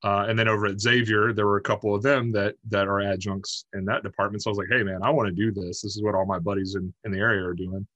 [0.04, 3.00] uh, and then over at xavier there were a couple of them that that are
[3.00, 5.82] adjuncts in that department so i was like hey man i want to do this
[5.82, 7.86] this is what all my buddies in, in the area are doing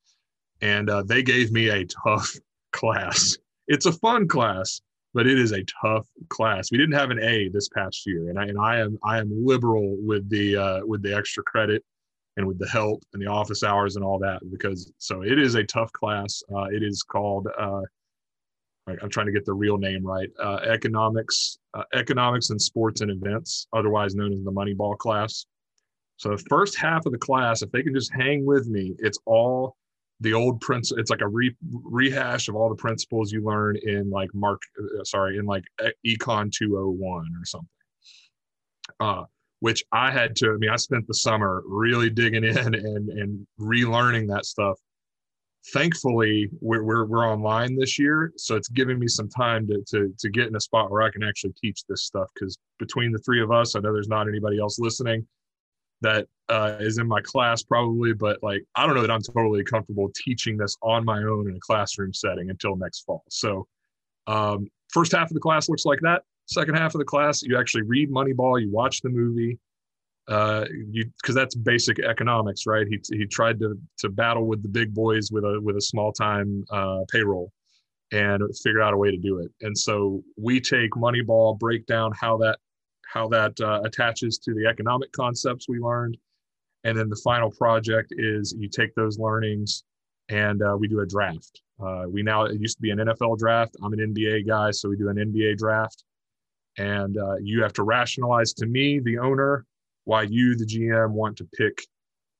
[0.60, 2.36] and uh, they gave me a tough
[2.72, 3.36] class
[3.68, 4.80] it's a fun class,
[5.14, 6.70] but it is a tough class.
[6.70, 9.30] We didn't have an A this past year, and I and I am I am
[9.46, 11.84] liberal with the uh, with the extra credit
[12.36, 15.54] and with the help and the office hours and all that because so it is
[15.54, 16.42] a tough class.
[16.54, 17.82] Uh, it is called uh,
[18.88, 20.28] I'm trying to get the real name right.
[20.38, 25.46] Uh, economics, uh, economics and sports and events, otherwise known as the Moneyball class.
[26.16, 29.18] So the first half of the class, if they can just hang with me, it's
[29.26, 29.76] all
[30.22, 34.08] the old prince it's like a re, rehash of all the principles you learn in
[34.08, 35.64] like mark uh, sorry in like
[36.06, 37.68] econ 201 or something
[39.00, 39.24] uh,
[39.60, 43.46] which i had to i mean i spent the summer really digging in and and
[43.60, 44.78] relearning that stuff
[45.72, 50.12] thankfully we're, we're, we're online this year so it's giving me some time to, to,
[50.18, 53.18] to get in a spot where i can actually teach this stuff because between the
[53.18, 55.26] three of us i know there's not anybody else listening
[56.02, 59.64] that uh, is in my class probably, but like I don't know that I'm totally
[59.64, 63.24] comfortable teaching this on my own in a classroom setting until next fall.
[63.30, 63.66] So
[64.26, 66.22] um, first half of the class looks like that.
[66.46, 69.58] Second half of the class, you actually read Moneyball, you watch the movie,
[70.28, 72.86] uh, you because that's basic economics, right?
[72.86, 76.12] He he tried to to battle with the big boys with a with a small
[76.12, 77.52] time uh, payroll
[78.12, 79.50] and figure out a way to do it.
[79.62, 82.58] And so we take Moneyball, break down how that
[83.12, 86.16] how that uh, attaches to the economic concepts we learned.
[86.84, 89.84] And then the final project is you take those learnings
[90.28, 91.60] and uh, we do a draft.
[91.82, 93.76] Uh, we now, it used to be an NFL draft.
[93.82, 96.04] I'm an NBA guy, so we do an NBA draft.
[96.78, 99.66] And uh, you have to rationalize to me, the owner,
[100.04, 101.82] why you, the GM, want to pick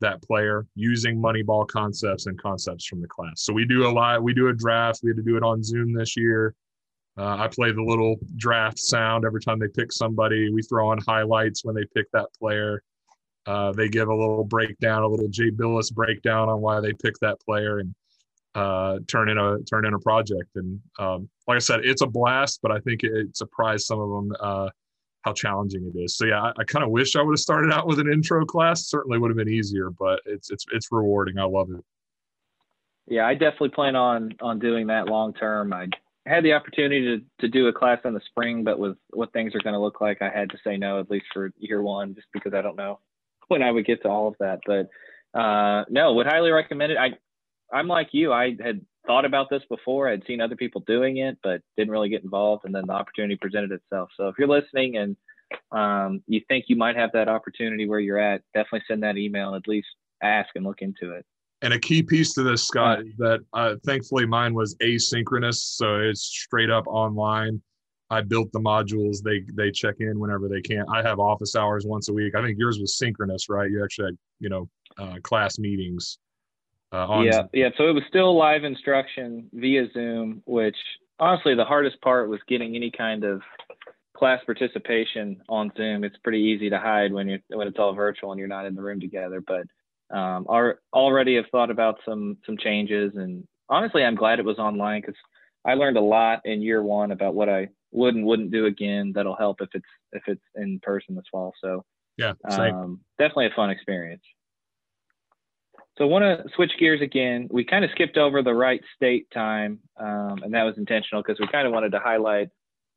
[0.00, 3.42] that player using Moneyball concepts and concepts from the class.
[3.42, 5.00] So we do a lot, we do a draft.
[5.02, 6.54] We had to do it on Zoom this year.
[7.16, 10.50] Uh, I play the little draft sound every time they pick somebody.
[10.52, 12.82] We throw on highlights when they pick that player.
[13.46, 17.20] Uh, they give a little breakdown, a little Jay Bilas breakdown on why they picked
[17.20, 17.94] that player, and
[18.54, 20.50] uh, turn in a turn in a project.
[20.54, 24.00] And um, like I said, it's a blast, but I think it, it surprised some
[24.00, 24.70] of them uh,
[25.22, 26.16] how challenging it is.
[26.16, 28.44] So yeah, I, I kind of wish I would have started out with an intro
[28.44, 28.86] class.
[28.86, 31.38] Certainly would have been easier, but it's it's it's rewarding.
[31.38, 31.84] I love it.
[33.06, 35.72] Yeah, I definitely plan on on doing that long term.
[35.72, 35.88] I
[36.26, 39.54] had the opportunity to, to do a class in the spring, but with what things
[39.54, 42.14] are going to look like, I had to say no, at least for year one,
[42.14, 43.00] just because I don't know
[43.48, 44.60] when I would get to all of that.
[44.66, 44.88] But
[45.38, 46.98] uh, no, would highly recommend it.
[46.98, 47.10] I,
[47.72, 48.32] I'm like you.
[48.32, 50.08] I had thought about this before.
[50.08, 52.64] I'd seen other people doing it, but didn't really get involved.
[52.64, 54.10] And then the opportunity presented itself.
[54.16, 55.16] So if you're listening and
[55.70, 59.54] um, you think you might have that opportunity where you're at, definitely send that email
[59.54, 59.88] at least
[60.22, 61.24] ask and look into it.
[61.62, 66.22] And a key piece to this, Scott, that uh, thankfully mine was asynchronous, so it's
[66.22, 67.62] straight up online.
[68.10, 70.84] I built the modules; they they check in whenever they can.
[70.92, 72.34] I have office hours once a week.
[72.34, 73.70] I think yours was synchronous, right?
[73.70, 76.18] You actually had you know uh, class meetings.
[76.92, 77.48] Uh, yeah, Zoom.
[77.52, 77.68] yeah.
[77.76, 80.76] So it was still live instruction via Zoom, which
[81.18, 83.40] honestly the hardest part was getting any kind of
[84.16, 86.04] class participation on Zoom.
[86.04, 88.74] It's pretty easy to hide when you when it's all virtual and you're not in
[88.74, 89.64] the room together, but
[90.12, 94.58] um, are already have thought about some some changes and honestly i'm glad it was
[94.58, 95.16] online because
[95.64, 99.12] i learned a lot in year one about what i would and wouldn't do again
[99.14, 101.84] that'll help if it's if it's in person this fall so
[102.18, 104.22] yeah um, definitely a fun experience
[105.98, 107.48] so I want to switch gears again.
[107.50, 111.38] We kind of skipped over the Wright State time, um, and that was intentional because
[111.38, 112.48] we kind of wanted to highlight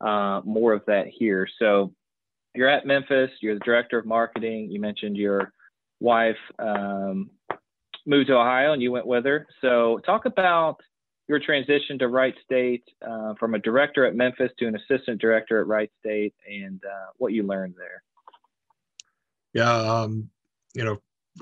[0.02, 1.48] uh, more of that here.
[1.60, 1.94] So
[2.54, 3.32] you're at Memphis.
[3.42, 4.72] You're the director of marketing.
[4.72, 5.52] You mentioned you're
[6.00, 7.30] wife um,
[8.06, 9.48] moved to Ohio and you went with her.
[9.62, 10.78] So, talk about
[11.28, 15.60] your transition to Wright State uh, from a director at Memphis to an assistant director
[15.60, 18.04] at Wright State and uh, what you learned there.
[19.54, 20.30] Yeah, um,
[20.76, 20.98] you know,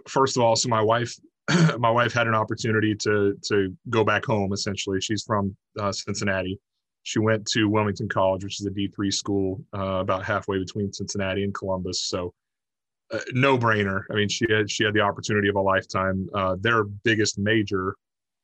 [0.08, 1.20] first of all, so my wife,
[1.80, 4.54] my wife had an opportunity to to go back home.
[4.54, 6.60] Essentially, she's from uh, Cincinnati.
[7.04, 10.94] She went to Wilmington College, which is a D three school uh, about halfway between
[10.94, 12.06] Cincinnati and Columbus.
[12.06, 12.34] So,
[13.12, 14.04] uh, no brainer.
[14.10, 16.30] I mean, she had she had the opportunity of a lifetime.
[16.34, 17.96] Uh, their biggest major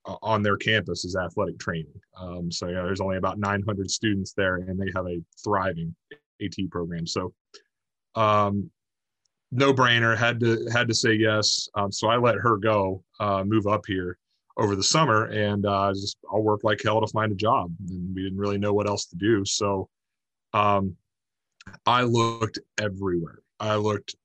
[0.06, 2.02] uh, on their campus is athletic training.
[2.18, 5.96] Um, so, yeah, there's only about 900 students there, and they have a thriving
[6.42, 7.08] AT program.
[7.08, 7.34] So,
[8.16, 8.70] um,
[9.52, 10.18] no brainer.
[10.18, 11.70] Had to had to say yes.
[11.76, 14.18] Um, so I let her go, uh, move up here
[14.58, 17.74] over the summer, and uh, just I'll work like hell to find a job.
[17.90, 19.90] And we didn't really know what else to do, so
[20.54, 20.96] um,
[21.86, 23.40] I looked everywhere.
[23.60, 24.16] I looked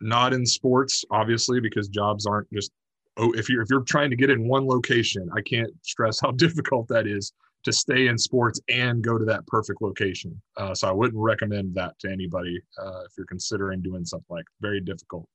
[0.00, 2.72] not in sports, obviously, because jobs aren't just
[3.16, 6.30] oh if you're if you're trying to get in one location, I can't stress how
[6.32, 7.32] difficult that is
[7.68, 10.40] to stay in sports and go to that perfect location.
[10.56, 14.46] Uh, so I wouldn't recommend that to anybody uh, if you're considering doing something like
[14.60, 15.28] very difficult.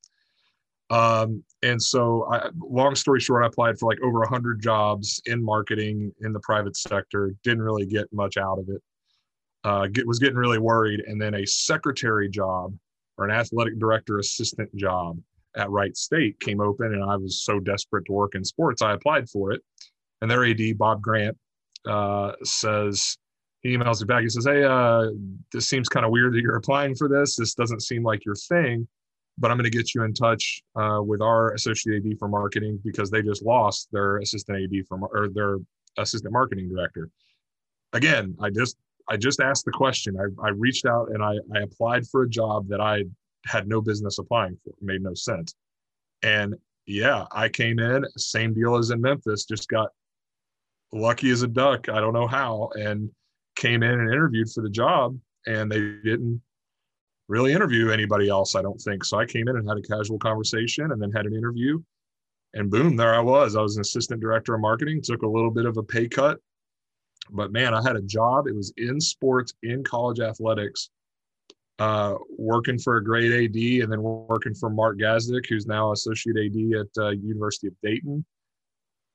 [0.90, 5.44] Um, and so, I, long story short, I applied for like over 100 jobs in
[5.44, 7.34] marketing in the private sector.
[7.44, 8.82] Didn't really get much out of it.
[9.64, 11.02] Uh, get, was getting really worried.
[11.08, 12.76] And then a secretary job
[13.18, 15.20] or an athletic director assistant job
[15.56, 18.94] at Wright State came open, and I was so desperate to work in sports, I
[18.94, 19.62] applied for it.
[20.22, 21.38] And their AD, Bob Grant,
[21.88, 23.18] uh, says
[23.62, 24.22] he emails me back.
[24.22, 25.10] He says, "Hey, uh,
[25.52, 27.36] this seems kind of weird that you're applying for this.
[27.36, 28.88] This doesn't seem like your thing,
[29.38, 32.80] but I'm going to get you in touch uh, with our associate AD for marketing
[32.84, 35.58] because they just lost their assistant AD for or their
[35.98, 37.10] assistant marketing director.
[37.94, 38.78] Again, I just
[39.10, 40.18] I just asked the question.
[40.20, 43.04] I, I reached out and I, I applied for a job that I
[43.46, 44.70] had no business applying for.
[44.70, 45.54] It made no sense.
[46.22, 46.56] And
[46.86, 49.90] yeah, I came in, same deal as in Memphis, just got
[50.94, 51.89] lucky as a duck.
[51.89, 53.10] I don't know how, and
[53.56, 55.18] came in and interviewed for the job,
[55.48, 56.41] and they didn't
[57.28, 58.56] really interview anybody else.
[58.56, 59.18] I don't think so.
[59.18, 61.82] I came in and had a casual conversation, and then had an interview,
[62.54, 63.56] and boom, there I was.
[63.56, 65.02] I was an assistant director of marketing.
[65.02, 66.39] Took a little bit of a pay cut,
[67.32, 68.48] but man, I had a job.
[68.48, 70.89] It was in sports, in college athletics.
[71.80, 76.38] Uh, working for a great AD and then working for Mark Gazdick, who's now associate
[76.38, 78.24] AD at uh, University of Dayton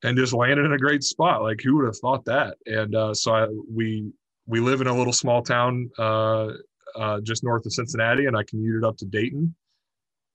[0.02, 1.42] and just landed in a great spot.
[1.42, 2.56] Like who would have thought that?
[2.66, 4.12] And uh, so I, we
[4.46, 6.48] we live in a little small town uh,
[6.96, 9.54] uh, just north of Cincinnati, and I commuted up to Dayton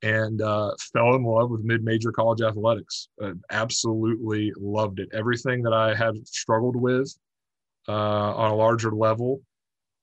[0.03, 3.07] and uh, fell in love with mid-major college athletics.
[3.51, 5.07] absolutely loved it.
[5.13, 7.17] Everything that I had struggled with
[7.87, 9.41] uh, on a larger level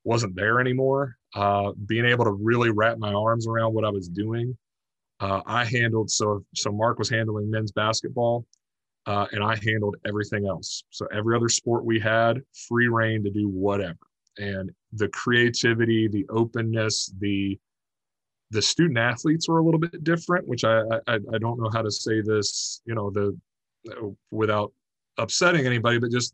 [0.03, 1.15] wasn't there anymore.
[1.35, 4.57] Uh, being able to really wrap my arms around what I was doing.
[5.19, 8.43] I handled so so Mark was handling men's basketball
[9.05, 10.83] uh, and I handled everything else.
[10.89, 13.97] So every other sport we had, free reign to do whatever.
[14.37, 17.59] And the creativity, the openness, the
[18.51, 21.81] the student athletes were a little bit different, which I I, I don't know how
[21.81, 23.37] to say this, you know, the
[24.29, 24.71] without
[25.17, 26.33] upsetting anybody, but just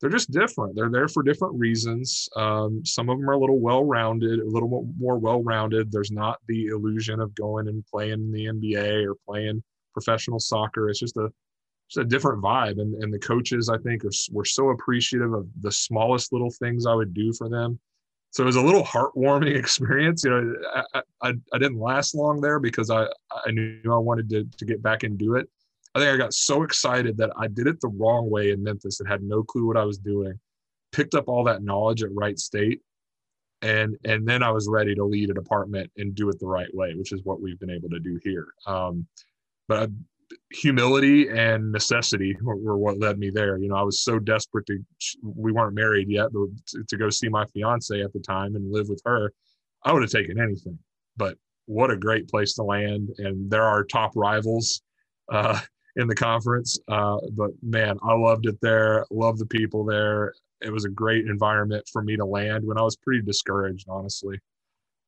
[0.00, 0.76] they're just different.
[0.76, 2.28] They're there for different reasons.
[2.36, 5.90] Um, some of them are a little well-rounded, a little more well-rounded.
[5.90, 9.62] There's not the illusion of going and playing in the NBA or playing
[9.92, 10.90] professional soccer.
[10.90, 11.32] It's just a
[11.88, 12.80] it's a different vibe.
[12.80, 16.86] And, and the coaches, I think, are, were so appreciative of the smallest little things
[16.86, 17.78] I would do for them.
[18.30, 20.24] So it was a little heartwarming experience.
[20.24, 20.54] You know,
[20.94, 24.64] I, I, I didn't last long there because I, I knew I wanted to, to
[24.64, 25.48] get back and do it.
[25.94, 28.98] I think I got so excited that I did it the wrong way in Memphis
[28.98, 30.38] and had no clue what I was doing.
[30.90, 32.80] Picked up all that knowledge at Wright State,
[33.62, 36.72] and and then I was ready to lead a department and do it the right
[36.74, 38.48] way, which is what we've been able to do here.
[38.66, 39.06] Um,
[39.68, 39.90] but
[40.52, 43.58] humility and necessity were, what led me there.
[43.58, 44.78] You know, I was so desperate to,
[45.22, 48.72] we weren't married yet, but to, to, go see my fiance at the time and
[48.72, 49.32] live with her,
[49.84, 50.78] I would have taken anything.
[51.16, 53.10] But what a great place to land.
[53.18, 54.82] And there are top rivals
[55.32, 55.60] uh,
[55.96, 56.78] in the conference.
[56.88, 59.04] Uh, but man, I loved it there.
[59.10, 60.34] Loved the people there.
[60.60, 64.38] It was a great environment for me to land when I was pretty discouraged, honestly.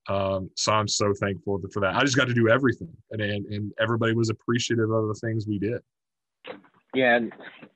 [0.09, 1.97] Um, so I'm so thankful for that.
[1.97, 5.47] I just got to do everything, and, and and everybody was appreciative of the things
[5.47, 5.81] we did.
[6.95, 7.21] Yeah,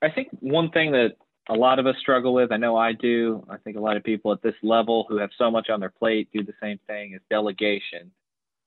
[0.00, 1.16] I think one thing that
[1.48, 3.44] a lot of us struggle with, I know I do.
[3.50, 5.90] I think a lot of people at this level who have so much on their
[5.90, 8.12] plate do the same thing is delegation.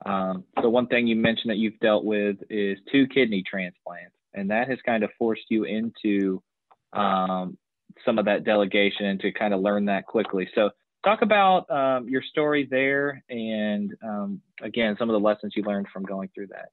[0.05, 4.51] Um, so one thing you mentioned that you've dealt with is two kidney transplants, and
[4.51, 6.43] that has kind of forced you into
[6.91, 7.57] um,
[8.03, 10.49] some of that delegation and to kind of learn that quickly.
[10.53, 10.72] So
[11.04, 15.88] talk about um, your story there and um, again some of the lessons you learned
[15.93, 16.70] from going through that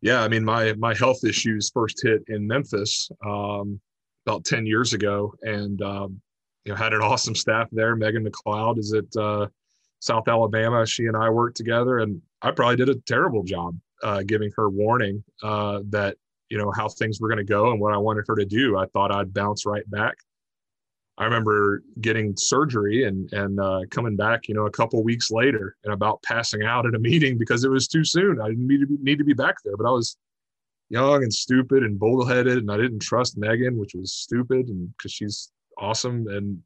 [0.00, 3.80] yeah, I mean, my my health issues first hit in Memphis um,
[4.26, 6.20] about ten years ago, and um,
[6.64, 7.96] you know had an awesome staff there.
[7.96, 9.48] Megan McLeod is at uh,
[10.00, 10.86] South Alabama.
[10.86, 14.70] She and I worked together, and I probably did a terrible job uh, giving her
[14.70, 16.16] warning uh, that
[16.48, 18.78] you know how things were going to go and what I wanted her to do.
[18.78, 20.14] I thought I'd bounce right back.
[21.18, 25.76] I remember getting surgery and and uh, coming back, you know, a couple weeks later,
[25.84, 28.40] and about passing out at a meeting because it was too soon.
[28.40, 30.16] I didn't need to be, need to be back there, but I was
[30.88, 35.12] young and stupid and bullheaded, and I didn't trust Megan, which was stupid, and because
[35.12, 36.60] she's awesome, and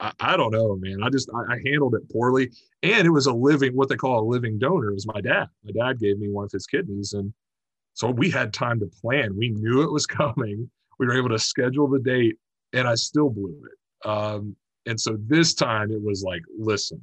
[0.00, 1.02] I, I, don't know, man.
[1.02, 2.50] I just I, I, handled it poorly,
[2.82, 4.90] and it was a living what they call a living donor.
[4.90, 5.48] It was my dad.
[5.64, 7.32] My dad gave me one of his kidneys, and
[7.92, 9.36] so we had time to plan.
[9.36, 10.70] We knew it was coming.
[10.98, 12.38] We were able to schedule the date
[12.76, 14.08] and I still blew it.
[14.08, 14.54] Um,
[14.84, 17.00] and so this time it was like, listen,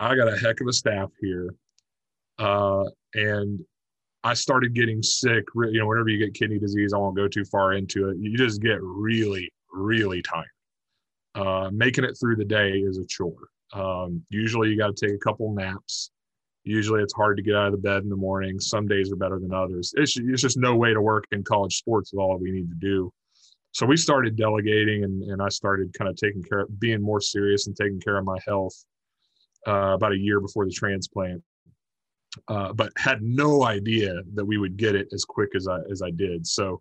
[0.00, 1.54] I got a heck of a staff here.
[2.38, 2.84] Uh,
[3.14, 3.60] and
[4.22, 5.44] I started getting sick.
[5.54, 8.18] You know, whenever you get kidney disease, I won't go too far into it.
[8.18, 10.46] You just get really, really tired.
[11.34, 13.48] Uh, making it through the day is a chore.
[13.72, 16.10] Um, usually, you got to take a couple naps.
[16.64, 18.58] Usually, it's hard to get out of the bed in the morning.
[18.58, 19.92] Some days are better than others.
[19.96, 22.76] It's, it's just no way to work in college sports with all we need to
[22.76, 23.12] do
[23.76, 27.20] so we started delegating and, and I started kind of taking care of being more
[27.20, 28.74] serious and taking care of my health
[29.68, 31.42] uh, about a year before the transplant.
[32.48, 36.00] Uh, but had no idea that we would get it as quick as I as
[36.00, 36.46] I did.
[36.46, 36.80] So,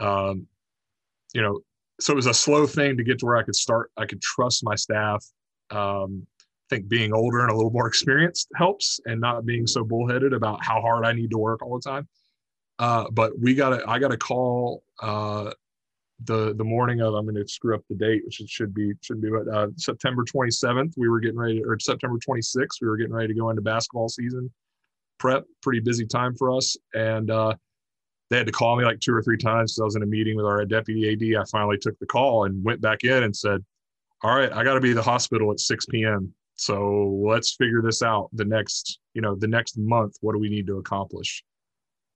[0.00, 0.46] um,
[1.32, 1.60] you know,
[1.98, 3.90] so it was a slow thing to get to where I could start.
[3.96, 5.24] I could trust my staff.
[5.70, 9.82] Um, I think being older and a little more experienced helps, and not being so
[9.82, 12.06] bullheaded about how hard I need to work all the time.
[12.78, 15.52] Uh, but we got a, I got a call uh,
[16.24, 18.92] the the morning of I'm going to screw up the date, which it should be
[19.02, 20.94] should be uh, September 27th.
[20.96, 22.80] We were getting ready, or September 26th.
[22.80, 24.50] We were getting ready to go into basketball season
[25.18, 25.44] prep.
[25.62, 27.54] Pretty busy time for us, and uh,
[28.30, 30.06] they had to call me like two or three times because I was in a
[30.06, 31.40] meeting with our deputy AD.
[31.40, 33.64] I finally took the call and went back in and said,
[34.22, 36.32] "All right, I got to be at the hospital at 6 p.m.
[36.54, 38.30] So let's figure this out.
[38.32, 41.44] The next, you know, the next month, what do we need to accomplish?"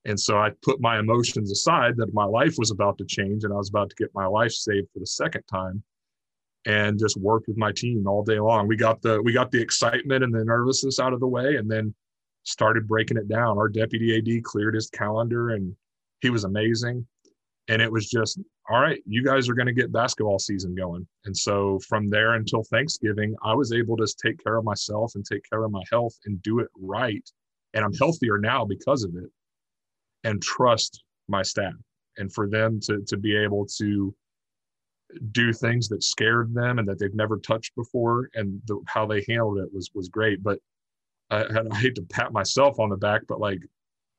[0.05, 3.53] And so I put my emotions aside that my life was about to change and
[3.53, 5.83] I was about to get my life saved for the second time
[6.67, 8.67] and just worked with my team all day long.
[8.67, 11.71] We got the we got the excitement and the nervousness out of the way and
[11.71, 11.95] then
[12.45, 13.59] started breaking it down.
[13.59, 15.75] Our deputy AD cleared his calendar and
[16.21, 17.07] he was amazing.
[17.69, 21.07] And it was just, all right, you guys are going to get basketball season going.
[21.27, 25.25] And so from there until Thanksgiving, I was able to take care of myself and
[25.25, 27.23] take care of my health and do it right.
[27.75, 29.31] And I'm healthier now because of it
[30.25, 31.75] and trust my staff
[32.19, 34.15] and for them to, to be able to
[35.33, 39.25] do things that scared them and that they've never touched before and the, how they
[39.29, 40.43] handled it was was great.
[40.43, 40.59] But
[41.31, 43.61] I, I hate to pat myself on the back but like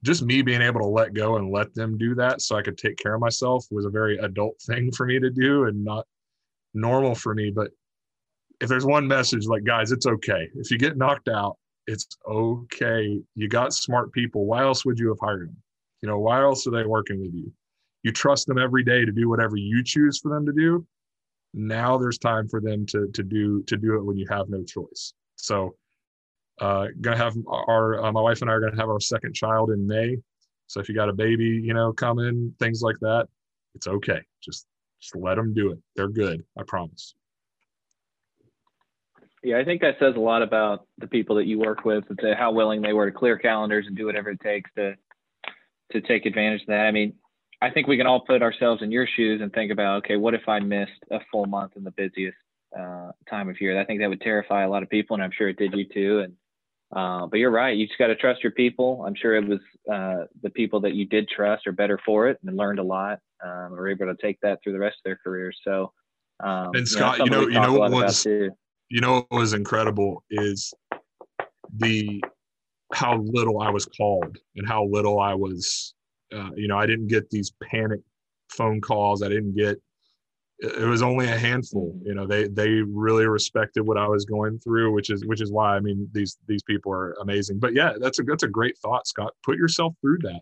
[0.04, 2.78] just me being able to let go and let them do that so i could
[2.78, 6.06] take care of myself was a very adult thing for me to do and not
[6.74, 7.52] normal for me.
[7.52, 7.72] But
[8.62, 10.50] if there's one message like guys it's okay.
[10.56, 13.20] If you get knocked out it's okay.
[13.36, 14.46] You got smart people.
[14.46, 15.58] Why else would you have hired them
[16.04, 17.52] you know, why else are they working with you?
[18.04, 20.86] You trust them every day to do whatever you choose for them to do.
[21.54, 24.64] Now there's time for them to to do to do it when you have no
[24.64, 25.14] choice.
[25.38, 25.76] So,
[26.60, 29.72] uh, gonna have our uh, my wife and I are gonna have our second child
[29.72, 30.18] in May.
[30.68, 33.28] So if you got a baby, you know, coming, things like that,
[33.74, 34.22] it's okay.
[34.44, 34.68] Just
[35.02, 35.80] just let them do it.
[35.96, 36.44] They're good.
[36.58, 37.16] I promise.
[39.42, 42.06] Yeah, I think that says a lot about the people that you work with,
[42.38, 44.96] how willing they were to clear calendars and do whatever it takes to
[45.94, 46.86] to take advantage of that.
[46.86, 47.14] I mean,
[47.62, 50.34] I think we can all put ourselves in your shoes and think about, okay, what
[50.34, 52.36] if I missed a full month in the busiest
[52.78, 53.80] uh, time of year?
[53.80, 55.86] I think that would terrify a lot of people, and I'm sure it did you
[55.86, 56.20] too.
[56.20, 56.34] And
[56.94, 57.76] uh, but you're right.
[57.76, 59.04] You just got to trust your people.
[59.08, 59.60] I'm sure it was
[59.92, 63.20] uh, the people that you did trust are better for it and learned a lot.
[63.44, 65.58] Um, were able to take that through the rest of their careers.
[65.64, 65.92] So,
[66.44, 69.54] um, and Scott, you know, you know, you know what was, you know, what was
[69.54, 70.74] incredible is
[71.78, 72.22] the
[72.94, 75.94] how little I was called and how little I was,
[76.34, 78.00] uh, you know, I didn't get these panic
[78.50, 79.24] phone calls.
[79.24, 79.82] I didn't get,
[80.60, 84.60] it was only a handful, you know, they, they really respected what I was going
[84.60, 87.94] through, which is, which is why, I mean, these, these people are amazing, but yeah,
[88.00, 90.42] that's a, that's a great thought, Scott, put yourself through that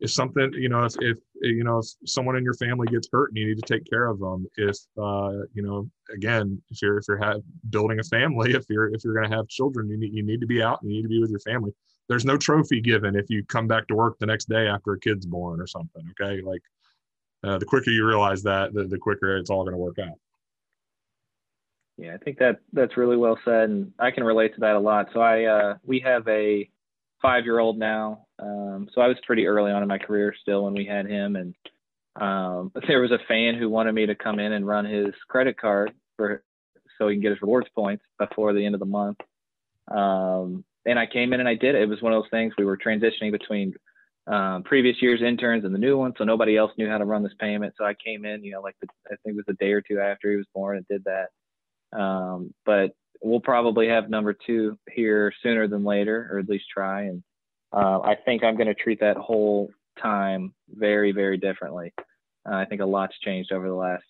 [0.00, 3.30] if something you know if, if you know if someone in your family gets hurt
[3.30, 6.98] and you need to take care of them if uh, you know again if you're
[6.98, 7.40] if you're have,
[7.70, 10.40] building a family if you're if you're going to have children you need you need
[10.40, 11.72] to be out and you need to be with your family.
[12.08, 15.00] There's no trophy given if you come back to work the next day after a
[15.00, 16.40] kid's born or something okay?
[16.40, 16.62] Like
[17.42, 20.18] uh, the quicker you realize that the, the quicker it's all going to work out.
[21.96, 24.78] Yeah i think that that's really well said and i can relate to that a
[24.78, 25.08] lot.
[25.14, 26.68] So i uh, we have a
[27.22, 28.26] five year old now.
[28.38, 31.36] Um, so I was pretty early on in my career still when we had him.
[31.36, 31.54] And
[32.20, 35.58] um, there was a fan who wanted me to come in and run his credit
[35.58, 36.42] card for
[36.98, 39.18] so he can get his rewards points before the end of the month.
[39.88, 41.82] Um, and I came in and I did it.
[41.82, 43.74] It was one of those things we were transitioning between
[44.26, 47.22] um, previous year's interns and the new one, so nobody else knew how to run
[47.22, 47.74] this payment.
[47.76, 49.80] So I came in, you know, like the, I think it was a day or
[49.80, 51.98] two after he was born and did that.
[51.98, 52.92] Um, but
[53.22, 57.02] we'll probably have number two here sooner than later, or at least try.
[57.02, 57.22] And
[57.72, 61.92] uh, I think I'm going to treat that whole time very, very differently.
[62.48, 64.04] Uh, I think a lot's changed over the last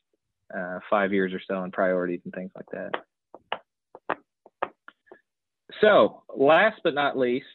[0.55, 2.91] uh, five years or so in priorities and things like that.
[5.81, 7.47] So, last but not least,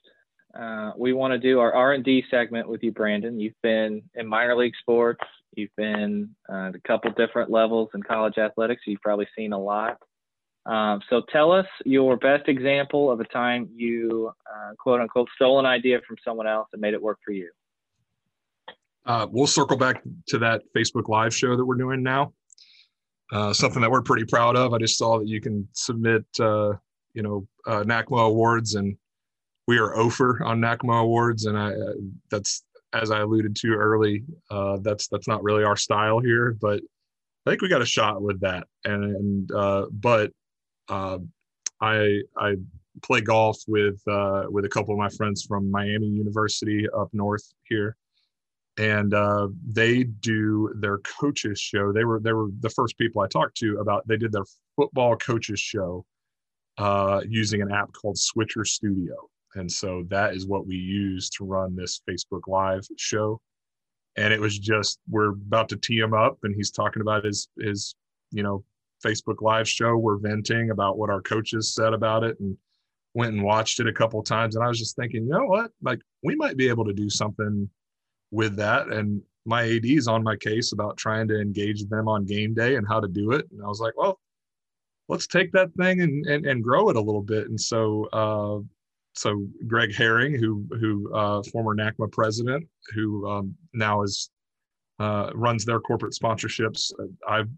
[0.58, 3.40] uh, we want to do our R&D segment with you, Brandon.
[3.40, 5.24] You've been in minor league sports.
[5.56, 8.84] You've been uh, at a couple different levels in college athletics.
[8.86, 9.98] You've probably seen a lot.
[10.66, 15.60] Um, so tell us your best example of a time you, uh, quote unquote, stole
[15.60, 17.50] an idea from someone else and made it work for you.
[19.06, 22.34] Uh, we'll circle back to that Facebook Live show that we're doing now.
[23.32, 24.74] Uh, something that we're pretty proud of.
[24.74, 26.74] I just saw that you can submit, uh,
[27.14, 28.96] you know, uh, NACMA awards, and
[29.68, 31.94] we are OFER on NACMA awards, and I uh,
[32.30, 34.26] that's as I alluded to early.
[34.82, 36.82] That's that's not really our style here, but
[37.48, 38.68] I think we got a shot with that.
[38.84, 40.32] And, and but
[40.92, 41.18] uh,
[41.80, 42.56] I I
[43.02, 47.44] play golf with uh, with a couple of my friends from Miami University up north
[47.64, 47.96] here,
[48.78, 51.92] and uh, they do their coaches show.
[51.92, 54.08] They were they were the first people I talked to about.
[54.08, 56.06] They did their football coaches show
[56.78, 59.16] uh, using an app called Switcher Studio,
[59.56, 63.40] and so that is what we use to run this Facebook Live show.
[64.18, 67.48] And it was just we're about to tee him up, and he's talking about his
[67.58, 67.96] his
[68.32, 68.66] you know
[69.06, 69.98] Facebook Live show.
[69.98, 72.58] We're venting about what our coaches said about it, and
[73.14, 74.56] went and watched it a couple times.
[74.56, 77.10] And I was just thinking, you know what, like we might be able to do
[77.10, 77.70] something
[78.32, 78.88] with that.
[78.88, 82.76] And my AD is on my case about trying to engage them on game day
[82.76, 83.48] and how to do it.
[83.52, 84.20] And I was like, well,
[85.10, 87.50] let's take that thing and and, and grow it a little bit.
[87.50, 88.60] And so uh,
[89.14, 94.30] so Greg Herring, who who uh, former NACMA president, who um, now is
[95.00, 96.92] uh, runs their corporate sponsorships.
[97.28, 97.50] I've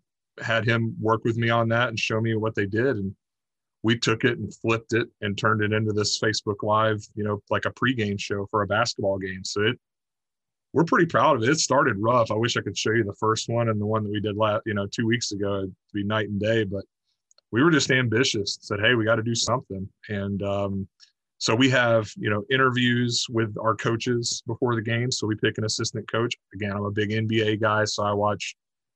[0.41, 3.15] had him work with me on that and show me what they did, and
[3.83, 7.41] we took it and flipped it and turned it into this Facebook Live, you know,
[7.49, 9.43] like a pregame show for a basketball game.
[9.43, 9.79] So it
[10.73, 11.49] we're pretty proud of it.
[11.49, 12.31] It started rough.
[12.31, 14.35] I wish I could show you the first one and the one that we did
[14.35, 15.71] last, you know, two weeks ago.
[15.93, 16.83] Be night and day, but
[17.51, 18.57] we were just ambitious.
[18.61, 20.87] Said, hey, we got to do something, and um,
[21.37, 25.11] so we have you know interviews with our coaches before the game.
[25.11, 26.35] So we pick an assistant coach.
[26.55, 28.55] Again, I'm a big NBA guy, so I watch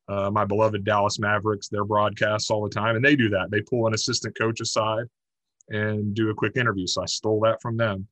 [0.10, 3.52] uh, my beloved Dallas Mavericks their broadcasts all the time, and they do that.
[3.52, 5.06] They pull an assistant coach aside
[5.70, 6.88] and do a quick interview.
[6.88, 8.08] So I stole that from them.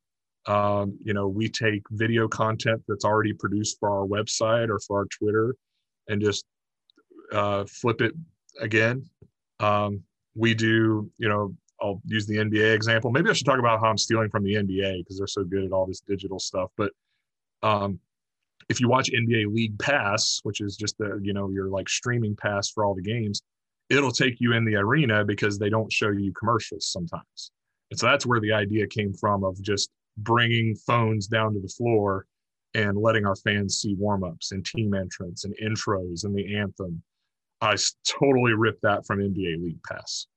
[0.45, 4.99] Um, you know, we take video content that's already produced for our website or for
[4.99, 5.55] our Twitter
[6.07, 6.45] and just
[7.31, 8.13] uh, flip it
[8.59, 9.09] again.
[9.59, 10.03] Um,
[10.35, 13.11] we do, you know, I'll use the NBA example.
[13.11, 15.63] Maybe I should talk about how I'm stealing from the NBA because they're so good
[15.63, 16.69] at all this digital stuff.
[16.77, 16.91] But
[17.63, 17.99] um,
[18.69, 22.35] if you watch NBA League Pass, which is just the, you know, your like streaming
[22.35, 23.41] pass for all the games,
[23.89, 27.51] it'll take you in the arena because they don't show you commercials sometimes.
[27.91, 31.67] And so that's where the idea came from of just bringing phones down to the
[31.67, 32.25] floor
[32.73, 37.01] and letting our fans see warm-ups and team entrance and intros and the anthem.
[37.61, 40.27] I totally ripped that from NBA League Pass.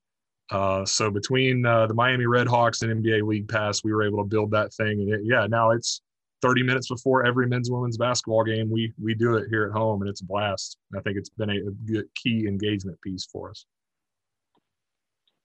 [0.51, 4.29] Uh, so between uh, the Miami Redhawks and NBA League Pass, we were able to
[4.29, 5.01] build that thing.
[5.01, 6.01] And it, yeah, now it's
[6.41, 8.69] 30 minutes before every men's women's basketball game.
[8.71, 10.77] We we do it here at home, and it's a blast.
[10.95, 13.65] I think it's been a, a good key engagement piece for us.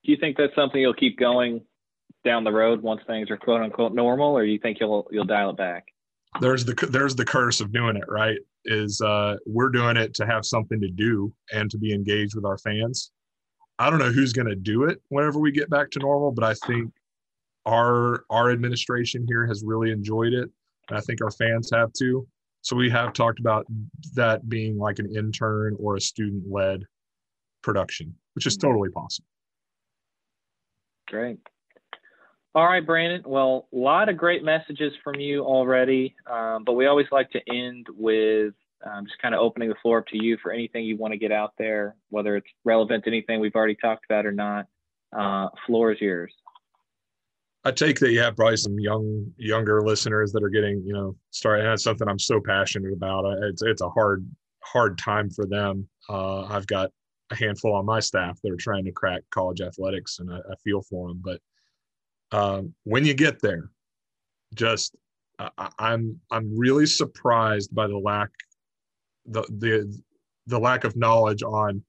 [0.04, 1.62] Do you think that's something you'll keep going
[2.24, 5.50] down the road once things are quote unquote normal, or you think you'll you'll dial
[5.50, 5.84] it back?
[6.40, 8.38] There's the there's the curse of doing it right.
[8.64, 12.44] Is uh, we're doing it to have something to do and to be engaged with
[12.44, 13.10] our fans.
[13.78, 16.44] I don't know who's going to do it whenever we get back to normal, but
[16.44, 16.92] I think
[17.66, 20.50] our our administration here has really enjoyed it,
[20.90, 22.26] I think our fans have too.
[22.62, 23.66] So we have talked about
[24.14, 26.84] that being like an intern or a student led
[27.62, 29.26] production, which is totally possible.
[31.08, 31.38] Great.
[32.54, 33.22] All right, Brandon.
[33.26, 37.40] Well, a lot of great messages from you already, um, but we always like to
[37.50, 38.54] end with
[38.86, 41.18] um, just kind of opening the floor up to you for anything you want to
[41.18, 44.66] get out there, whether it's relevant to anything we've already talked about or not.
[45.16, 46.32] Uh, floor is yours.
[47.64, 51.16] I take that you have probably some young, younger listeners that are getting, you know,
[51.30, 51.64] starting.
[51.64, 53.24] That's something I'm so passionate about.
[53.42, 54.26] It's it's a hard,
[54.62, 55.88] hard time for them.
[56.08, 56.90] Uh, I've got
[57.30, 60.54] a handful on my staff that are trying to crack college athletics, and I, I
[60.62, 61.22] feel for them.
[61.24, 61.40] But
[62.36, 63.70] um, when you get there,
[64.54, 64.94] just
[65.78, 68.28] I'm I'm really surprised by the lack
[69.26, 70.02] the the
[70.46, 71.82] the lack of knowledge on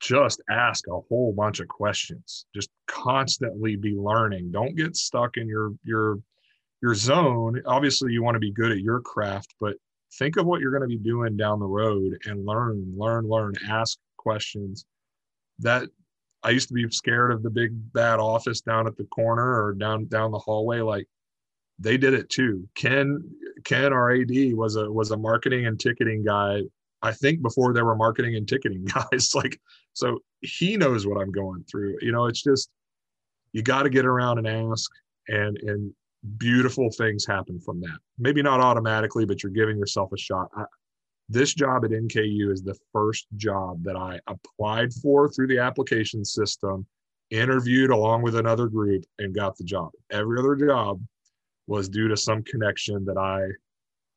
[0.00, 4.50] just ask a whole bunch of questions just constantly be learning.
[4.50, 6.18] Don't get stuck in your your
[6.82, 7.62] your zone.
[7.66, 9.76] Obviously you want to be good at your craft but
[10.18, 13.54] think of what you're going to be doing down the road and learn learn learn
[13.68, 14.84] ask questions.
[15.60, 15.88] That
[16.42, 19.74] i used to be scared of the big bad office down at the corner or
[19.74, 21.06] down down the hallway like
[21.78, 22.68] they did it too.
[22.74, 23.22] Ken
[23.64, 26.62] ken our ad was a was a marketing and ticketing guy
[27.02, 29.60] i think before there were marketing and ticketing guys like
[29.92, 31.96] so he knows what i'm going through.
[32.00, 32.70] You know it's just
[33.52, 34.90] you got to get around and ask
[35.28, 35.92] and and
[36.36, 37.98] beautiful things happen from that.
[38.18, 40.48] Maybe not automatically, but you're giving yourself a shot.
[40.56, 40.64] I,
[41.28, 46.24] this job at NKU is the first job that I applied for through the application
[46.24, 46.86] system,
[47.30, 49.90] interviewed along with another group, and got the job.
[50.10, 51.00] Every other job
[51.66, 53.42] was due to some connection that I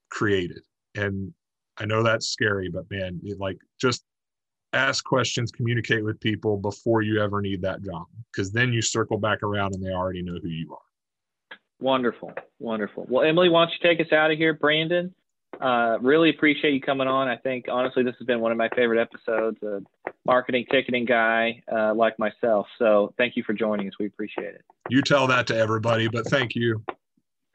[0.10, 0.62] created.
[0.96, 1.34] And
[1.78, 4.04] I know that's scary, but man, like just
[4.74, 9.18] ask questions, communicate with people before you ever need that job, because then you circle
[9.18, 11.58] back around and they already know who you are.
[11.80, 13.06] Wonderful, wonderful.
[13.10, 14.54] Well, Emily, why don't you take us out of here?
[14.54, 15.14] Brandon,
[15.60, 17.28] uh, really appreciate you coming on.
[17.28, 19.62] I think honestly, this has been one of my favorite episodes.
[19.64, 19.82] A
[20.26, 22.68] marketing ticketing guy uh, like myself.
[22.78, 23.94] So thank you for joining us.
[24.00, 24.62] We appreciate it.
[24.90, 26.84] You tell that to everybody, but thank you.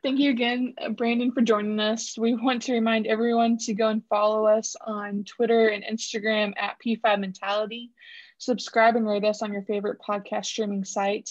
[0.06, 2.16] Thank you again, Brandon, for joining us.
[2.16, 6.76] We want to remind everyone to go and follow us on Twitter and Instagram at
[6.78, 7.90] P5 Mentality.
[8.38, 11.30] Subscribe and rate us on your favorite podcast streaming site.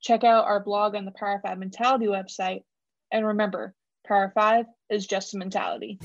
[0.00, 2.64] Check out our blog on the Power 5 Mentality website.
[3.12, 6.00] And remember, Power 5 is just a mentality.